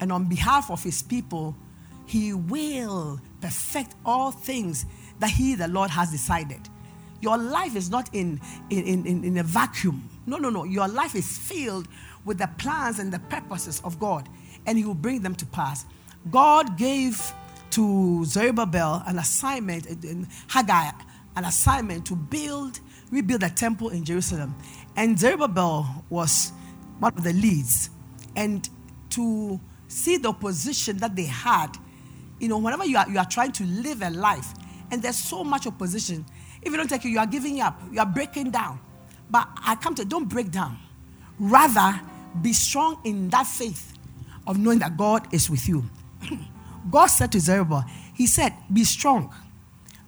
and 0.00 0.12
on 0.12 0.26
behalf 0.26 0.70
of 0.70 0.82
his 0.82 1.02
people, 1.02 1.56
he 2.06 2.32
will 2.32 3.20
perfect 3.42 3.94
all 4.06 4.30
things 4.30 4.86
that 5.18 5.30
He, 5.30 5.54
the 5.54 5.68
Lord, 5.68 5.90
has 5.90 6.10
decided. 6.10 6.60
Your 7.20 7.36
life 7.36 7.76
is 7.76 7.90
not 7.90 8.08
in, 8.14 8.40
in, 8.70 9.06
in, 9.06 9.24
in 9.24 9.38
a 9.38 9.42
vacuum. 9.42 10.08
No, 10.26 10.38
no, 10.38 10.48
no. 10.48 10.64
Your 10.64 10.88
life 10.88 11.14
is 11.14 11.38
filled 11.38 11.86
with 12.24 12.38
the 12.38 12.48
plans 12.58 12.98
and 12.98 13.12
the 13.12 13.18
purposes 13.18 13.80
of 13.84 13.98
God, 13.98 14.28
and 14.66 14.78
He 14.78 14.84
will 14.84 14.94
bring 14.94 15.20
them 15.20 15.34
to 15.34 15.46
pass. 15.46 15.84
God 16.30 16.78
gave 16.78 17.32
to 17.70 18.24
Zerubbabel 18.24 19.02
an 19.06 19.18
assignment, 19.18 19.86
in 19.86 20.28
Haggai, 20.48 20.90
an 21.36 21.44
assignment 21.44 22.06
to 22.06 22.16
build, 22.16 22.80
rebuild 23.10 23.42
a 23.42 23.50
temple 23.50 23.88
in 23.90 24.04
Jerusalem. 24.04 24.54
And 24.96 25.18
Zerubbabel 25.18 26.04
was 26.10 26.52
one 26.98 27.16
of 27.16 27.24
the 27.24 27.32
leads. 27.32 27.90
And 28.36 28.68
to 29.10 29.60
see 29.88 30.16
the 30.16 30.28
opposition 30.28 30.98
that 30.98 31.16
they 31.16 31.24
had 31.24 31.76
you 32.42 32.48
know, 32.48 32.58
whenever 32.58 32.84
you 32.84 32.98
are, 32.98 33.08
you 33.08 33.18
are 33.18 33.24
trying 33.24 33.52
to 33.52 33.64
live 33.64 34.02
a 34.02 34.10
life 34.10 34.52
and 34.90 35.00
there's 35.00 35.16
so 35.16 35.44
much 35.44 35.68
opposition, 35.68 36.26
if 36.60 36.72
you 36.72 36.76
don't 36.76 36.88
take 36.88 37.04
it, 37.04 37.08
you 37.08 37.20
are 37.20 37.26
giving 37.26 37.60
up, 37.60 37.80
you 37.92 38.00
are 38.00 38.06
breaking 38.06 38.50
down. 38.50 38.80
But 39.30 39.48
I 39.64 39.76
come 39.76 39.94
to 39.94 40.04
don't 40.04 40.28
break 40.28 40.50
down. 40.50 40.76
Rather, 41.38 42.00
be 42.42 42.52
strong 42.52 43.00
in 43.04 43.30
that 43.30 43.46
faith 43.46 43.96
of 44.46 44.58
knowing 44.58 44.80
that 44.80 44.96
God 44.96 45.32
is 45.32 45.48
with 45.48 45.68
you. 45.68 45.84
God 46.90 47.06
said 47.06 47.30
to 47.32 47.40
Zerubbabel, 47.40 47.84
He 48.12 48.26
said, 48.26 48.52
Be 48.72 48.82
strong. 48.82 49.32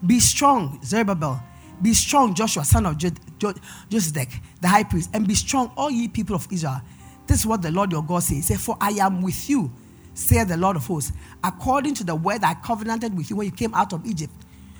Be 0.05 0.19
strong, 0.19 0.81
Zerubbabel. 0.85 1.41
Be 1.81 1.95
strong, 1.95 2.35
Joshua, 2.35 2.65
son 2.65 2.87
of 2.87 2.99
Josedek, 2.99 4.41
the 4.61 4.69
high 4.69 4.83
priest, 4.83 5.11
and 5.15 5.27
be 5.27 5.35
strong, 5.35 5.73
all 5.77 5.91
ye 5.91 6.09
people 6.09 6.35
of 6.35 6.49
Israel. 6.51 6.81
This 7.27 7.41
is 7.41 7.47
what 7.47 7.63
the 7.63 7.71
Lord 7.71 7.93
your 7.93 8.03
God 8.03 8.25
says. 8.25 8.37
He 8.37 8.43
said, 8.43 8.61
For 8.61 8.77
I 8.81 8.91
am 8.91 9.23
with 9.23 9.49
you 9.49 9.71
saith 10.15 10.49
the 10.49 10.57
Lord 10.57 10.77
of 10.77 10.87
hosts, 10.87 11.13
according 11.43 11.95
to 11.97 12.05
the 12.05 12.15
word 12.15 12.43
I 12.43 12.55
covenanted 12.55 13.17
with 13.17 13.31
you 13.31 13.37
when 13.37 13.47
you 13.47 13.53
came 13.53 13.75
out 13.75 13.93
of 13.93 14.07
Egypt, 14.07 14.33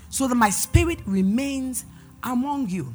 so 0.09 0.27
that 0.29 0.35
my 0.35 0.51
spirit 0.51 1.01
remains 1.07 1.85
among 2.23 2.69
you. 2.69 2.95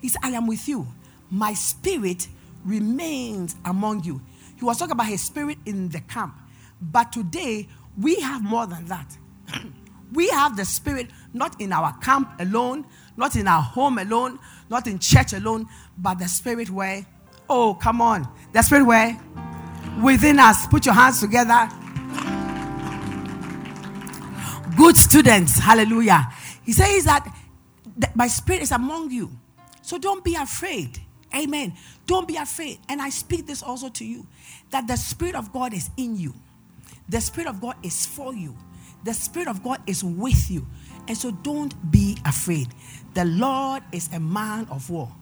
He 0.00 0.08
said, 0.08 0.20
I 0.22 0.30
am 0.30 0.46
with 0.46 0.68
you. 0.68 0.86
My 1.30 1.54
spirit 1.54 2.28
remains 2.64 3.56
among 3.64 4.04
you. 4.04 4.20
He 4.56 4.64
was 4.64 4.78
talking 4.78 4.92
about 4.92 5.06
his 5.06 5.22
spirit 5.22 5.58
in 5.64 5.88
the 5.88 6.00
camp. 6.00 6.36
But 6.80 7.12
today, 7.12 7.68
we 7.98 8.16
have 8.20 8.42
more 8.42 8.66
than 8.66 8.84
that. 8.86 9.16
we 10.12 10.28
have 10.28 10.56
the 10.56 10.64
spirit 10.64 11.08
not 11.32 11.60
in 11.60 11.72
our 11.72 11.96
camp 11.98 12.30
alone, 12.40 12.86
not 13.16 13.36
in 13.36 13.48
our 13.48 13.62
home 13.62 13.98
alone, 13.98 14.38
not 14.68 14.86
in 14.86 14.98
church 14.98 15.32
alone, 15.32 15.66
but 15.98 16.18
the 16.18 16.28
spirit 16.28 16.70
where, 16.70 17.06
oh, 17.48 17.74
come 17.74 18.00
on, 18.00 18.28
the 18.52 18.62
spirit 18.62 18.84
where 18.84 19.18
within 20.02 20.38
us. 20.38 20.66
Put 20.66 20.86
your 20.86 20.94
hands 20.94 21.20
together. 21.20 21.68
Good 24.76 24.96
students, 24.96 25.58
hallelujah. 25.58 26.28
He 26.64 26.72
says 26.72 27.04
that, 27.04 27.26
my 28.14 28.28
spirit 28.28 28.62
is 28.62 28.72
among 28.72 29.10
you. 29.10 29.30
So 29.82 29.98
don't 29.98 30.24
be 30.24 30.34
afraid. 30.34 31.00
Amen. 31.34 31.74
Don't 32.06 32.26
be 32.26 32.36
afraid. 32.36 32.78
And 32.88 33.00
I 33.00 33.10
speak 33.10 33.46
this 33.46 33.62
also 33.62 33.88
to 33.90 34.04
you 34.04 34.26
that 34.70 34.86
the 34.86 34.96
Spirit 34.96 35.34
of 35.34 35.52
God 35.52 35.72
is 35.72 35.90
in 35.96 36.16
you, 36.16 36.34
the 37.08 37.20
Spirit 37.20 37.48
of 37.48 37.60
God 37.60 37.76
is 37.82 38.06
for 38.06 38.34
you, 38.34 38.56
the 39.04 39.14
Spirit 39.14 39.48
of 39.48 39.62
God 39.62 39.80
is 39.86 40.02
with 40.02 40.50
you. 40.50 40.66
And 41.08 41.16
so 41.16 41.30
don't 41.30 41.74
be 41.90 42.16
afraid. 42.24 42.68
The 43.14 43.24
Lord 43.24 43.82
is 43.92 44.12
a 44.12 44.20
man 44.20 44.66
of 44.70 44.90
war, 44.90 45.12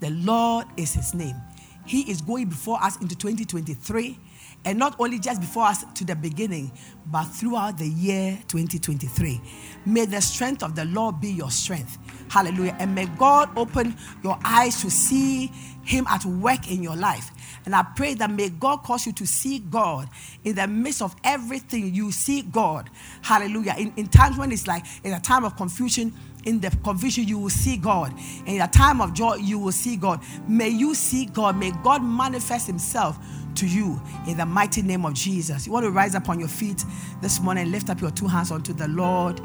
the 0.00 0.10
Lord 0.10 0.66
is 0.76 0.94
his 0.94 1.14
name. 1.14 1.36
He 1.84 2.10
is 2.10 2.20
going 2.20 2.48
before 2.48 2.82
us 2.82 3.00
into 3.00 3.14
2023 3.14 4.18
and 4.66 4.80
not 4.80 4.96
only 4.98 5.20
just 5.20 5.40
before 5.40 5.64
us 5.64 5.84
to 5.94 6.04
the 6.04 6.16
beginning, 6.16 6.72
but 7.06 7.24
throughout 7.24 7.78
the 7.78 7.86
year 7.86 8.36
2023. 8.48 9.40
May 9.86 10.06
the 10.06 10.20
strength 10.20 10.64
of 10.64 10.74
the 10.74 10.84
Lord 10.86 11.20
be 11.20 11.30
your 11.30 11.52
strength. 11.52 11.96
Hallelujah. 12.28 12.76
And 12.80 12.92
may 12.92 13.06
God 13.06 13.48
open 13.56 13.96
your 14.24 14.36
eyes 14.44 14.82
to 14.82 14.90
see 14.90 15.52
Him 15.84 16.04
at 16.08 16.24
work 16.24 16.68
in 16.68 16.82
your 16.82 16.96
life. 16.96 17.30
And 17.64 17.76
I 17.76 17.84
pray 17.94 18.14
that 18.14 18.28
may 18.28 18.48
God 18.48 18.78
cause 18.78 19.06
you 19.06 19.12
to 19.12 19.26
see 19.26 19.60
God 19.60 20.08
in 20.42 20.56
the 20.56 20.66
midst 20.66 21.00
of 21.00 21.14
everything. 21.22 21.94
You 21.94 22.10
see 22.10 22.42
God. 22.42 22.90
Hallelujah. 23.22 23.76
In, 23.78 23.92
in 23.96 24.08
times 24.08 24.36
when 24.36 24.50
it's 24.50 24.66
like 24.66 24.84
in 25.04 25.12
a 25.12 25.20
time 25.20 25.44
of 25.44 25.56
confusion, 25.56 26.12
in 26.44 26.60
the 26.60 26.70
confusion, 26.82 27.26
you 27.26 27.38
will 27.38 27.50
see 27.50 27.76
God. 27.76 28.14
In 28.46 28.60
a 28.60 28.68
time 28.68 29.00
of 29.00 29.14
joy, 29.14 29.34
you 29.36 29.58
will 29.58 29.72
see 29.72 29.96
God. 29.96 30.20
May 30.48 30.68
you 30.68 30.94
see 30.94 31.26
God. 31.26 31.56
May 31.56 31.72
God 31.82 32.04
manifest 32.04 32.66
Himself 32.66 33.18
to 33.56 33.66
you 33.66 34.00
in 34.26 34.36
the 34.36 34.46
mighty 34.46 34.82
name 34.82 35.04
of 35.04 35.14
Jesus. 35.14 35.66
You 35.66 35.72
want 35.72 35.84
to 35.84 35.90
rise 35.90 36.14
up 36.14 36.28
on 36.28 36.38
your 36.38 36.48
feet 36.48 36.84
this 37.20 37.40
morning, 37.40 37.70
lift 37.70 37.90
up 37.90 38.00
your 38.00 38.10
two 38.10 38.26
hands 38.26 38.50
unto 38.50 38.72
the 38.72 38.88
Lord. 38.88 39.36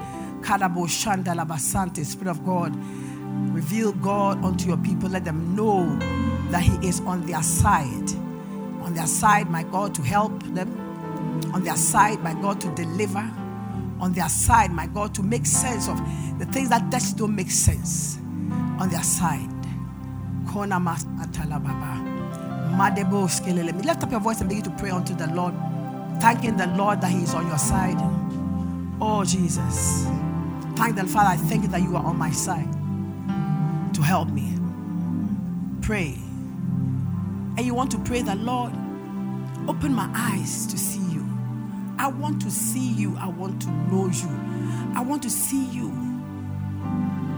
Kadabo 0.42 0.88
Shandalabasante, 0.88 2.06
Spirit 2.06 2.32
of 2.32 2.46
God. 2.46 2.76
Reveal 3.54 3.94
God 3.94 4.44
unto 4.44 4.68
your 4.68 4.78
people. 4.78 5.10
Let 5.10 5.26
them 5.26 5.56
know 5.56 5.98
that 6.52 6.62
He 6.62 6.88
is 6.88 7.00
on 7.02 7.26
their 7.26 7.42
side. 7.42 8.12
On 8.82 8.94
their 8.94 9.08
side, 9.08 9.50
my 9.50 9.64
God, 9.64 9.96
to 9.96 10.02
help 10.02 10.44
them. 10.44 10.70
On 11.54 11.64
their 11.64 11.76
side, 11.78 12.22
my 12.22 12.34
God, 12.34 12.60
to 12.62 12.74
deliver. 12.76 13.30
On 14.00 14.14
their 14.14 14.30
side, 14.30 14.72
my 14.72 14.88
God, 14.88 15.14
to 15.16 15.24
make 15.24 15.46
sense 15.46 15.88
of 15.88 15.98
the 16.40 16.46
things 16.48 16.70
that 16.70 16.92
just 16.92 17.18
don't 17.18 17.36
make 17.36 17.52
sense. 17.52 18.18
On 18.80 18.90
their 18.90 19.04
side. 19.04 19.50
Kona 20.48 20.80
Atalababa. 20.80 22.11
Lift 22.82 24.04
up 24.04 24.12
your 24.12 24.20
voice 24.20 24.40
and 24.40 24.50
begin 24.50 24.64
to 24.64 24.72
pray 24.72 24.90
unto 24.90 25.14
the 25.14 25.28
Lord, 25.28 25.54
thanking 26.20 26.58
the 26.58 26.68
Lord 26.68 27.02
that 27.02 27.12
He 27.12 27.24
is 27.24 27.34
on 27.34 27.48
your 27.48 27.58
side. 27.58 27.98
Oh, 29.00 29.24
Jesus. 29.24 30.06
Thank 30.76 30.96
the 30.96 31.06
Father. 31.06 31.30
I 31.30 31.38
thank 31.38 31.64
you 31.64 31.70
that 31.70 31.82
you 31.82 31.96
are 31.96 32.04
on 32.04 32.18
my 32.18 32.32
side 32.32 32.68
to 33.94 34.02
help 34.02 34.30
me. 34.30 34.54
Pray. 35.82 36.18
And 37.58 37.62
you 37.62 37.74
want 37.74 37.92
to 37.92 38.00
pray 38.00 38.22
the 38.22 38.36
Lord, 38.36 38.72
open 39.68 39.94
my 39.94 40.10
eyes 40.16 40.66
to 40.68 40.78
see 40.78 41.04
you. 41.14 41.26
I 42.00 42.08
want 42.08 42.42
to 42.42 42.52
see 42.52 42.94
you. 42.94 43.16
I 43.18 43.28
want 43.28 43.62
to 43.64 43.70
know 43.70 44.08
you. 44.08 44.30
I 44.96 45.02
want 45.02 45.22
to 45.24 45.30
see 45.30 45.66
you 45.68 45.90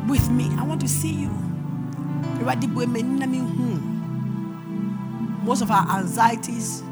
with 0.08 0.30
me. 0.30 0.50
I 0.58 0.64
want 0.64 0.82
to 0.82 0.88
see 0.88 1.12
you 1.12 1.30
most 5.44 5.62
of 5.62 5.70
our 5.72 5.88
anxieties, 6.00 6.84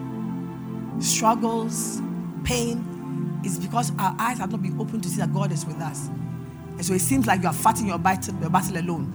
struggles, 1.00 2.02
pain 2.44 3.42
is 3.46 3.58
because 3.58 3.92
our 3.98 4.16
eyes 4.20 4.38
have 4.40 4.52
not 4.52 4.62
been 4.62 4.80
opened 4.80 5.04
to 5.04 5.10
see 5.10 5.18
that 5.18 5.34
God 5.34 5.52
is 5.52 5.66
with 5.66 5.80
us. 5.82 6.08
And 6.08 6.86
so 6.86 6.94
it 6.94 7.00
seems 7.00 7.28
like 7.28 7.42
you 7.42 7.48
are 7.48 7.54
fighting 7.54 7.88
your 7.88 7.98
battle, 7.98 8.36
your 8.42 8.50
battle 8.50 8.78
alone. 8.78 9.14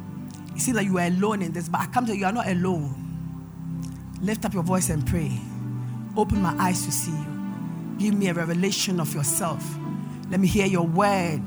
It 0.54 0.60
seems 0.60 0.76
like 0.76 0.86
you 0.86 0.98
are 0.98 1.06
alone 1.06 1.42
in 1.42 1.52
this, 1.52 1.68
but 1.68 1.80
I 1.80 1.86
come 1.86 2.06
to 2.06 2.12
you, 2.12 2.20
you 2.20 2.26
are 2.26 2.32
not 2.32 2.48
alone. 2.48 3.02
Lift 4.22 4.44
up 4.44 4.54
your 4.54 4.62
voice 4.62 4.88
and 4.88 5.06
pray. 5.06 5.38
Open 6.16 6.40
my 6.40 6.54
eyes 6.58 6.84
to 6.86 6.92
see 6.92 7.10
you. 7.10 7.26
Give 7.98 8.14
me 8.14 8.28
a 8.28 8.34
revelation 8.34 9.00
of 9.00 9.14
yourself. 9.14 9.62
Let 10.30 10.40
me 10.40 10.48
hear 10.48 10.66
your 10.66 10.86
word. 10.86 11.42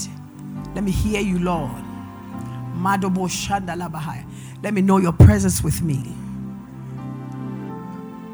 Let 0.76 0.84
me 0.84 0.92
hear 0.92 1.22
you, 1.22 1.40
Lord. 1.40 1.72
Let 4.62 4.74
me 4.74 4.82
know 4.82 4.98
your 4.98 5.14
presence 5.14 5.64
with 5.64 5.82
me. 5.82 6.16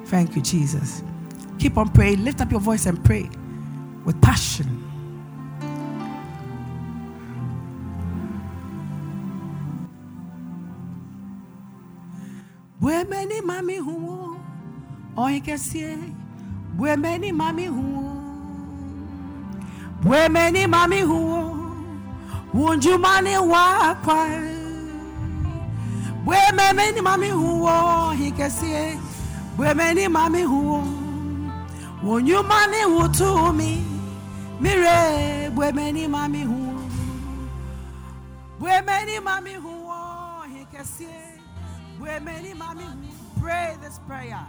Thank 0.05 0.35
you, 0.35 0.41
Jesus. 0.41 1.03
Keep 1.59 1.77
on 1.77 1.89
praying. 1.89 2.23
Lift 2.23 2.41
up 2.41 2.51
your 2.51 2.59
voice 2.61 2.85
and 2.85 3.03
pray 3.03 3.29
with 4.05 4.21
passion. 4.21 4.81
Bwemeni 12.79 13.41
mami 13.41 13.77
huo, 13.77 14.37
oikesie. 15.17 15.97
Bwemeni 16.77 17.31
mami 17.31 17.67
huo, 17.67 18.13
bwemeni 20.03 20.67
mami 20.67 21.01
huo, 21.01 21.57
unjumani 22.53 23.37
wakwa. 23.37 24.27
Bwemeni 26.25 27.01
mami 27.01 27.29
huo, 27.31 28.11
hikesie. 28.11 28.97
Bwemeni 29.57 30.07
mami 30.07 30.43
huo 30.43 30.83
Wonyumani 32.03 32.83
hutumi 32.83 33.85
Mire 34.61 35.49
Bwemeni 35.49 36.07
mami 36.07 36.43
huo 36.43 36.81
Bwemeni 38.59 39.19
mami 39.19 39.55
huo 39.55 39.95
Hikesie 40.57 41.39
Bwemeni 41.99 42.53
mami 42.53 42.83
huo 42.83 42.93
Pray 43.41 43.75
this 43.83 43.99
prayer. 44.07 44.47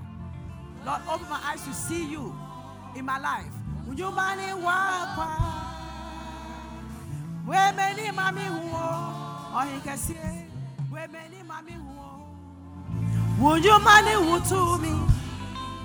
Lord 0.87 1.03
open 1.09 1.29
my 1.29 1.39
eyes 1.53 1.61
to 1.65 1.73
see 1.75 2.05
you 2.13 2.35
in 2.95 3.05
my 3.05 3.19
life. 3.19 3.53
Wonyumani 3.89 4.53
wakwa 4.65 5.29
Bwemeni 7.45 8.13
mami 8.13 8.41
huo 8.41 9.13
Hikesie 9.75 10.47
Bwemeni 10.91 11.43
mami 11.49 11.73
huo 11.73 11.86
would 13.39 13.65
you 13.65 13.79
money 13.81 14.13
who 14.13 14.41
to 14.49 14.79
me? 14.79 14.93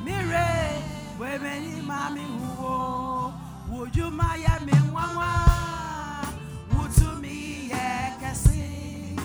Mire, 0.03 0.83
women, 1.19 1.85
mommy, 1.85 2.21
who 2.21 3.33
would 3.69 3.95
you 3.95 4.09
my 4.09 4.37
yammy, 4.37 4.91
wawa? 4.91 6.33
Would 6.75 6.91
to 6.93 7.15
me, 7.21 7.67
yeah, 7.69 8.17
cassie, 8.19 9.15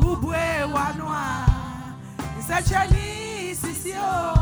Ubwe, 0.00 0.72
wanoa. 0.72 1.46
It's 2.38 2.50
a 2.50 2.74
Chinese, 2.74 3.64
is 3.64 3.86
yo. 3.86 4.34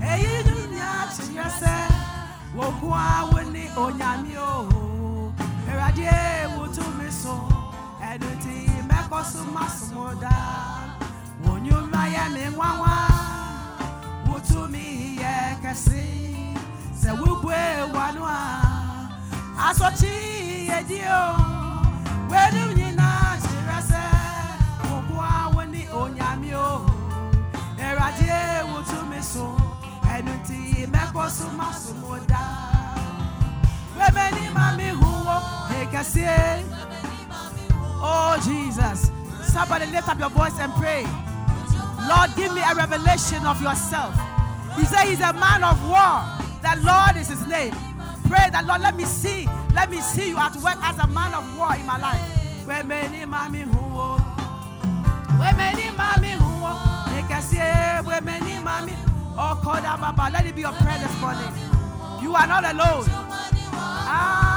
Hey, 0.00 0.22
you 0.22 0.42
do 0.44 0.70
not 0.72 1.16
yourself. 1.34 1.92
Wokwa, 2.54 3.34
when 3.34 3.52
the 3.52 3.66
onyamio. 3.74 5.34
Eradie, 5.68 6.58
would 6.58 6.72
to 6.74 6.90
me 6.92 7.10
so. 7.10 7.48
And 8.02 8.22
it 8.22 8.46
is, 8.46 8.84
make 8.88 9.12
us 9.12 9.34
so 9.34 9.44
much 9.44 9.92
more 9.92 10.14
down 10.14 10.69
Oh 38.02 38.40
Jesus. 38.44 39.10
Somebody 39.52 39.86
lift 39.86 40.08
up 40.08 40.18
your 40.18 40.30
voice 40.30 40.58
and 40.58 40.72
pray. 40.74 41.04
Lord, 42.10 42.34
give 42.34 42.52
me 42.52 42.60
a 42.60 42.74
revelation 42.74 43.46
of 43.46 43.62
yourself. 43.62 44.18
He 44.74 44.84
said 44.84 45.06
he's 45.06 45.20
a 45.20 45.32
man 45.32 45.62
of 45.62 45.78
war. 45.86 46.26
The 46.58 46.74
Lord 46.82 47.14
is 47.16 47.28
his 47.28 47.46
name. 47.46 47.72
Pray 48.26 48.50
that 48.50 48.66
Lord, 48.66 48.80
let 48.80 48.96
me 48.96 49.04
see, 49.04 49.46
let 49.74 49.88
me 49.90 50.00
see 50.00 50.30
you 50.30 50.38
at 50.38 50.56
work 50.56 50.76
as 50.82 50.98
a 50.98 51.06
man 51.06 51.32
of 51.34 51.46
war 51.56 51.72
in 51.76 51.86
my 51.86 51.98
life. 51.98 52.40
Let 60.32 60.46
it 60.46 60.54
be 60.54 60.62
your 60.62 60.72
prayer 60.72 60.98
this 60.98 61.20
morning. 61.20 61.52
You 62.22 62.34
are 62.34 62.46
not 62.46 62.64
alone. 62.64 63.04
Ah, 64.12 64.50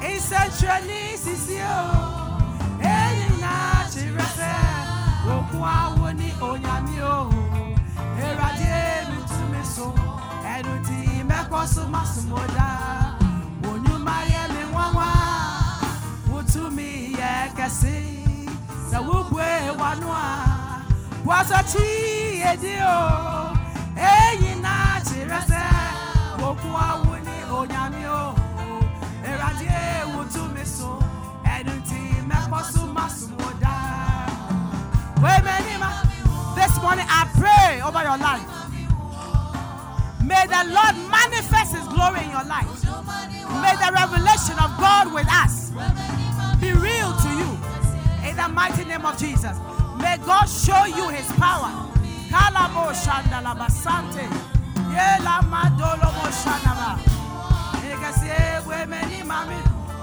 essentially 0.02 1.18
sisio. 1.18 1.76
Eyi 2.82 3.42
na 3.42 3.86
chirese 3.94 4.54
okun 5.28 5.62
awo 5.62 6.14
ni 6.14 6.32
onyami 6.42 7.02
o 7.02 7.30
erade 8.20 9.08
mi 9.10 9.18
tu 9.28 9.44
mi 9.52 9.64
so 9.66 9.94
ẹnu 10.56 10.74
ti 10.86 11.24
mẹkọ 11.24 11.68
so 11.68 11.88
ma 11.88 12.02
à 17.66 17.70
wọ́sọ̀ 21.26 21.62
tí 21.72 21.88
o 30.42 30.46
mi 30.54 30.64
so 30.66 30.90
ti 31.88 32.00
ma. 35.82 35.90
This 36.56 36.74
morning 36.84 37.08
I 37.10 37.22
pray 37.40 37.82
over 37.82 38.04
your 38.10 38.18
life. 38.30 38.48
May 40.30 40.46
the 40.54 40.62
Lord 40.78 40.96
manifest 41.18 41.72
His 41.76 41.88
glory 41.88 42.22
in 42.26 42.30
your 42.30 42.46
life. 42.46 42.70
May 43.62 43.76
the 43.84 43.90
revelation 44.02 44.58
of 44.66 44.70
God 44.86 45.14
with 45.14 45.28
us 45.44 45.72
be 46.62 46.72
real 46.74 47.12
to. 47.24 47.25
In 48.36 48.42
the 48.42 48.50
mighty 48.50 48.84
name 48.84 49.06
of 49.06 49.18
Jesus. 49.18 49.58
May 49.98 50.18
God 50.26 50.44
show 50.44 50.84
you 50.84 51.08
His 51.08 51.26
power. 51.40 51.72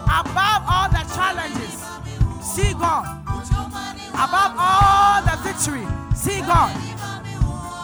Above 0.08 0.62
all 0.66 0.88
the 0.88 1.04
challenges, 1.14 1.76
see 2.40 2.72
God. 2.72 3.04
Above 4.14 4.54
all 4.56 5.22
the 5.22 5.36
victory, 5.42 5.86
see 6.14 6.40
God. 6.40 6.74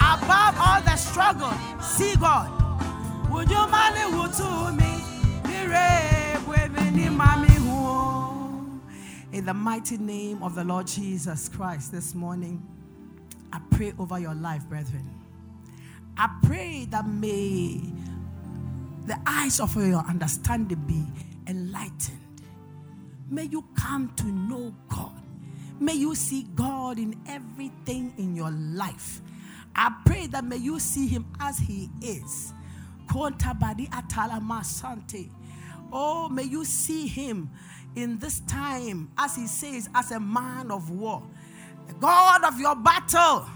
Above 0.00 0.54
all 0.58 0.80
the 0.80 0.96
struggle, 0.96 1.52
see 1.82 2.16
God. 2.16 2.48
Would 3.30 3.50
you 3.50 3.66
money 3.68 4.00
to 4.32 4.72
me? 4.72 4.88
In 9.38 9.44
the 9.44 9.54
mighty 9.54 9.98
name 9.98 10.42
of 10.42 10.56
the 10.56 10.64
Lord 10.64 10.88
Jesus 10.88 11.48
Christ, 11.48 11.92
this 11.92 12.12
morning, 12.12 12.60
I 13.52 13.60
pray 13.70 13.92
over 13.96 14.18
your 14.18 14.34
life, 14.34 14.68
brethren. 14.68 15.08
I 16.16 16.28
pray 16.42 16.88
that 16.90 17.06
may 17.06 17.80
the 19.06 19.16
eyes 19.28 19.60
of 19.60 19.76
your 19.76 20.04
understanding 20.08 20.82
be 20.88 21.06
enlightened. 21.48 22.42
May 23.30 23.44
you 23.44 23.64
come 23.76 24.12
to 24.16 24.26
know 24.26 24.74
God. 24.88 25.22
May 25.78 25.94
you 25.94 26.16
see 26.16 26.48
God 26.56 26.98
in 26.98 27.14
everything 27.28 28.14
in 28.18 28.34
your 28.34 28.50
life. 28.50 29.20
I 29.76 29.94
pray 30.04 30.26
that 30.26 30.42
may 30.42 30.56
you 30.56 30.80
see 30.80 31.06
Him 31.06 31.24
as 31.38 31.58
He 31.58 31.88
is. 32.02 32.52
Oh, 35.92 36.28
may 36.28 36.44
you 36.44 36.64
see 36.64 37.06
Him 37.06 37.50
in 37.96 38.18
this 38.18 38.40
time, 38.40 39.10
as 39.16 39.36
He 39.36 39.46
says, 39.46 39.88
as 39.94 40.10
a 40.10 40.20
man 40.20 40.70
of 40.70 40.90
war, 40.90 41.22
the 41.86 41.94
God 41.94 42.44
of 42.44 42.60
your 42.60 42.76
battle. 42.76 43.46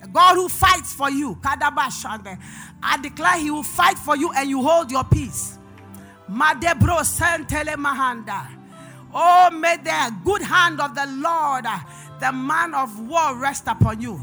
The 0.00 0.06
God 0.06 0.36
who 0.36 0.48
fights 0.48 0.92
for 0.92 1.10
you. 1.10 1.36
I 1.44 2.98
declare 3.02 3.36
He 3.40 3.50
will 3.50 3.64
fight 3.64 3.98
for 3.98 4.16
you 4.16 4.32
and 4.32 4.48
you 4.48 4.62
hold 4.62 4.92
your 4.92 5.02
peace. 5.02 5.58
Madebro 6.30 7.00
mahanda. 7.76 8.46
Oh, 9.12 9.50
may 9.50 9.76
the 9.78 10.14
good 10.24 10.42
hand 10.42 10.80
of 10.80 10.94
the 10.94 11.06
Lord, 11.06 11.64
the 12.20 12.32
man 12.32 12.74
of 12.74 13.08
war, 13.08 13.36
rest 13.36 13.64
upon 13.66 14.00
you. 14.00 14.22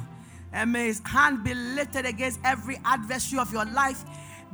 And 0.54 0.72
may 0.72 0.86
his 0.86 1.02
hand 1.04 1.44
be 1.44 1.54
lifted 1.54 2.06
against 2.06 2.40
every 2.44 2.80
adversary 2.86 3.40
of 3.40 3.52
your 3.52 3.66
life 3.66 4.06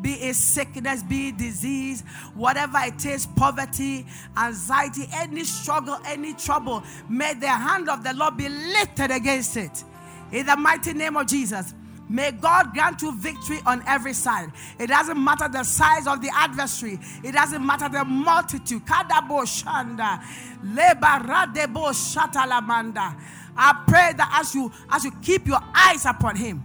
be 0.02 0.14
it 0.14 0.36
sickness, 0.36 1.04
be 1.04 1.30
it 1.30 1.38
disease, 1.38 2.04
whatever 2.34 2.80
it 2.84 3.06
is, 3.06 3.26
poverty, 3.26 4.06
anxiety, 4.38 5.08
any 5.14 5.44
struggle, 5.44 5.98
any 6.06 6.34
trouble, 6.34 6.84
may 7.10 7.34
the 7.34 7.48
hand 7.48 7.90
of 7.90 8.04
the 8.04 8.14
Lord 8.14 8.38
be 8.38 8.50
lifted 8.50 9.12
against 9.12 9.58
it. 9.58 9.84
In 10.32 10.46
the 10.46 10.56
mighty 10.56 10.94
name 10.94 11.18
of 11.18 11.28
Jesus. 11.28 11.74
May 12.12 12.32
God 12.32 12.74
grant 12.74 13.02
you 13.02 13.16
victory 13.16 13.60
on 13.66 13.82
every 13.88 14.12
side. 14.12 14.52
It 14.78 14.88
doesn't 14.88 15.24
matter 15.24 15.48
the 15.48 15.64
size 15.64 16.08
of 16.08 16.22
the 16.22 16.30
adversary. 16.34 17.00
It 17.24 17.32
doesn't 17.32 17.66
matter 17.66 17.88
the 17.88 18.04
multitude. 18.04 18.86
Kadabo 18.86 19.44
shanda, 19.46 20.22
lebaradebo 20.62 21.94
shatalamanda. 21.94 23.16
I 23.56 23.84
pray 23.88 24.12
that 24.18 24.40
as 24.42 24.54
you 24.54 24.70
as 24.90 25.06
you 25.06 25.12
keep 25.22 25.48
your 25.48 25.62
eyes 25.74 26.06
upon 26.06 26.36
Him, 26.36 26.62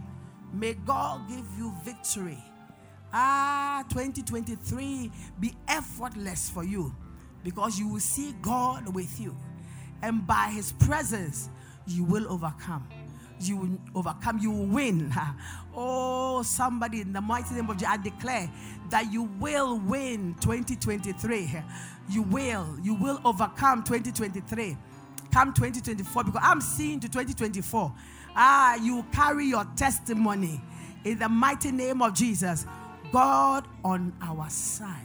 may 0.53 0.75
God 0.75 1.29
give 1.29 1.47
you 1.57 1.73
victory. 1.85 2.43
Ah, 3.13 3.85
2023 3.89 5.11
be 5.41 5.55
effortless 5.69 6.51
for 6.51 6.65
you 6.65 6.95
because 7.45 7.79
you 7.79 7.89
will 7.89 8.01
see 8.01 8.35
God 8.43 8.95
with 8.95 9.21
you, 9.21 9.35
and 10.03 10.27
by 10.27 10.51
His 10.53 10.73
presence, 10.73 11.49
you 11.87 12.05
will 12.05 12.31
overcome 12.31 12.87
you 13.41 13.57
will 13.57 13.79
overcome, 13.95 14.39
you 14.39 14.51
will 14.51 14.67
win. 14.67 15.13
Oh, 15.79 16.43
somebody 16.43 17.03
in 17.03 17.13
the 17.13 17.21
mighty 17.21 17.55
name 17.55 17.69
of 17.69 17.77
Jesus, 17.77 17.93
I 17.93 17.99
declare 17.99 18.51
that 18.89 19.13
you 19.13 19.25
will 19.39 19.79
win 19.79 20.35
2023. 20.41 21.63
You 22.09 22.23
will, 22.23 22.67
you 22.83 22.95
will 22.95 23.21
overcome 23.27 23.85
2023. 23.85 24.75
Come 25.31 25.53
2024, 25.53 26.25
because 26.25 26.41
I'm 26.43 26.63
seeing 26.63 26.99
to 27.01 27.09
2024. 27.09 27.93
Ah, 28.35 28.77
you 28.77 29.05
carry 29.13 29.45
your 29.45 29.67
testimony 29.77 30.63
in 31.05 31.19
the 31.19 31.29
mighty 31.29 31.73
name 31.73 32.01
of 32.01 32.15
Jesus. 32.15 32.65
God 33.17 33.65
on 33.83 34.13
our 34.21 34.51
side. 34.51 35.01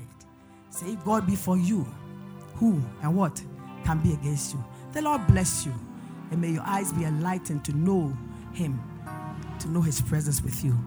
Say, 0.70 0.88
if 0.88 1.06
God 1.06 1.26
be 1.26 1.38
for 1.38 1.58
you. 1.58 1.88
Who 2.56 2.82
and 3.02 3.16
what 3.16 3.42
can 3.86 4.00
be 4.00 4.12
against 4.12 4.54
you? 4.54 4.62
The 4.92 5.02
Lord 5.02 5.26
bless 5.28 5.66
you. 5.66 5.74
And 6.30 6.42
may 6.42 6.50
your 6.50 6.64
eyes 6.66 6.92
be 6.92 7.06
enlightened 7.06 7.64
to 7.64 7.72
know 7.72 8.14
Him, 8.52 8.82
to 9.60 9.70
know 9.70 9.80
His 9.80 10.02
presence 10.02 10.42
with 10.42 10.62
you, 10.62 10.78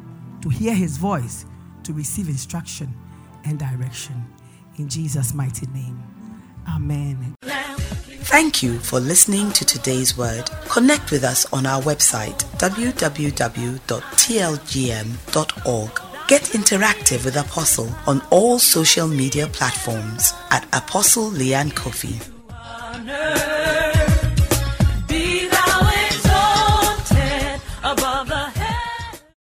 to 0.43 0.51
hear 0.51 0.75
His 0.75 0.99
voice, 0.99 1.47
to 1.85 1.95
receive 1.95 2.29
instruction 2.29 2.95
and 3.47 3.59
direction. 3.59 4.31
In 4.77 4.91
Jesus' 4.91 5.33
mighty 5.33 5.65
name. 5.69 6.03
Amen. 6.69 7.37
Thank 7.41 8.63
you 8.63 8.79
for 8.79 9.01
listening 9.01 9.51
to 9.53 9.65
today's 9.65 10.19
word. 10.19 10.51
Connect 10.69 11.11
with 11.11 11.25
us 11.25 11.51
on 11.55 11.65
our 11.65 11.81
website 11.81 12.45
www.tlgm.org. 12.59 13.85
Get 16.27 16.43
interactive 16.55 17.27
with 17.27 17.37
Apostle 17.37 17.91
on 18.07 18.23
all 18.31 18.59
social 18.59 19.07
media 19.07 19.47
platforms 19.47 20.33
at 20.51 20.65
Apostle 20.73 21.31
Leanne 21.31 21.75
Coffee. 21.75 22.19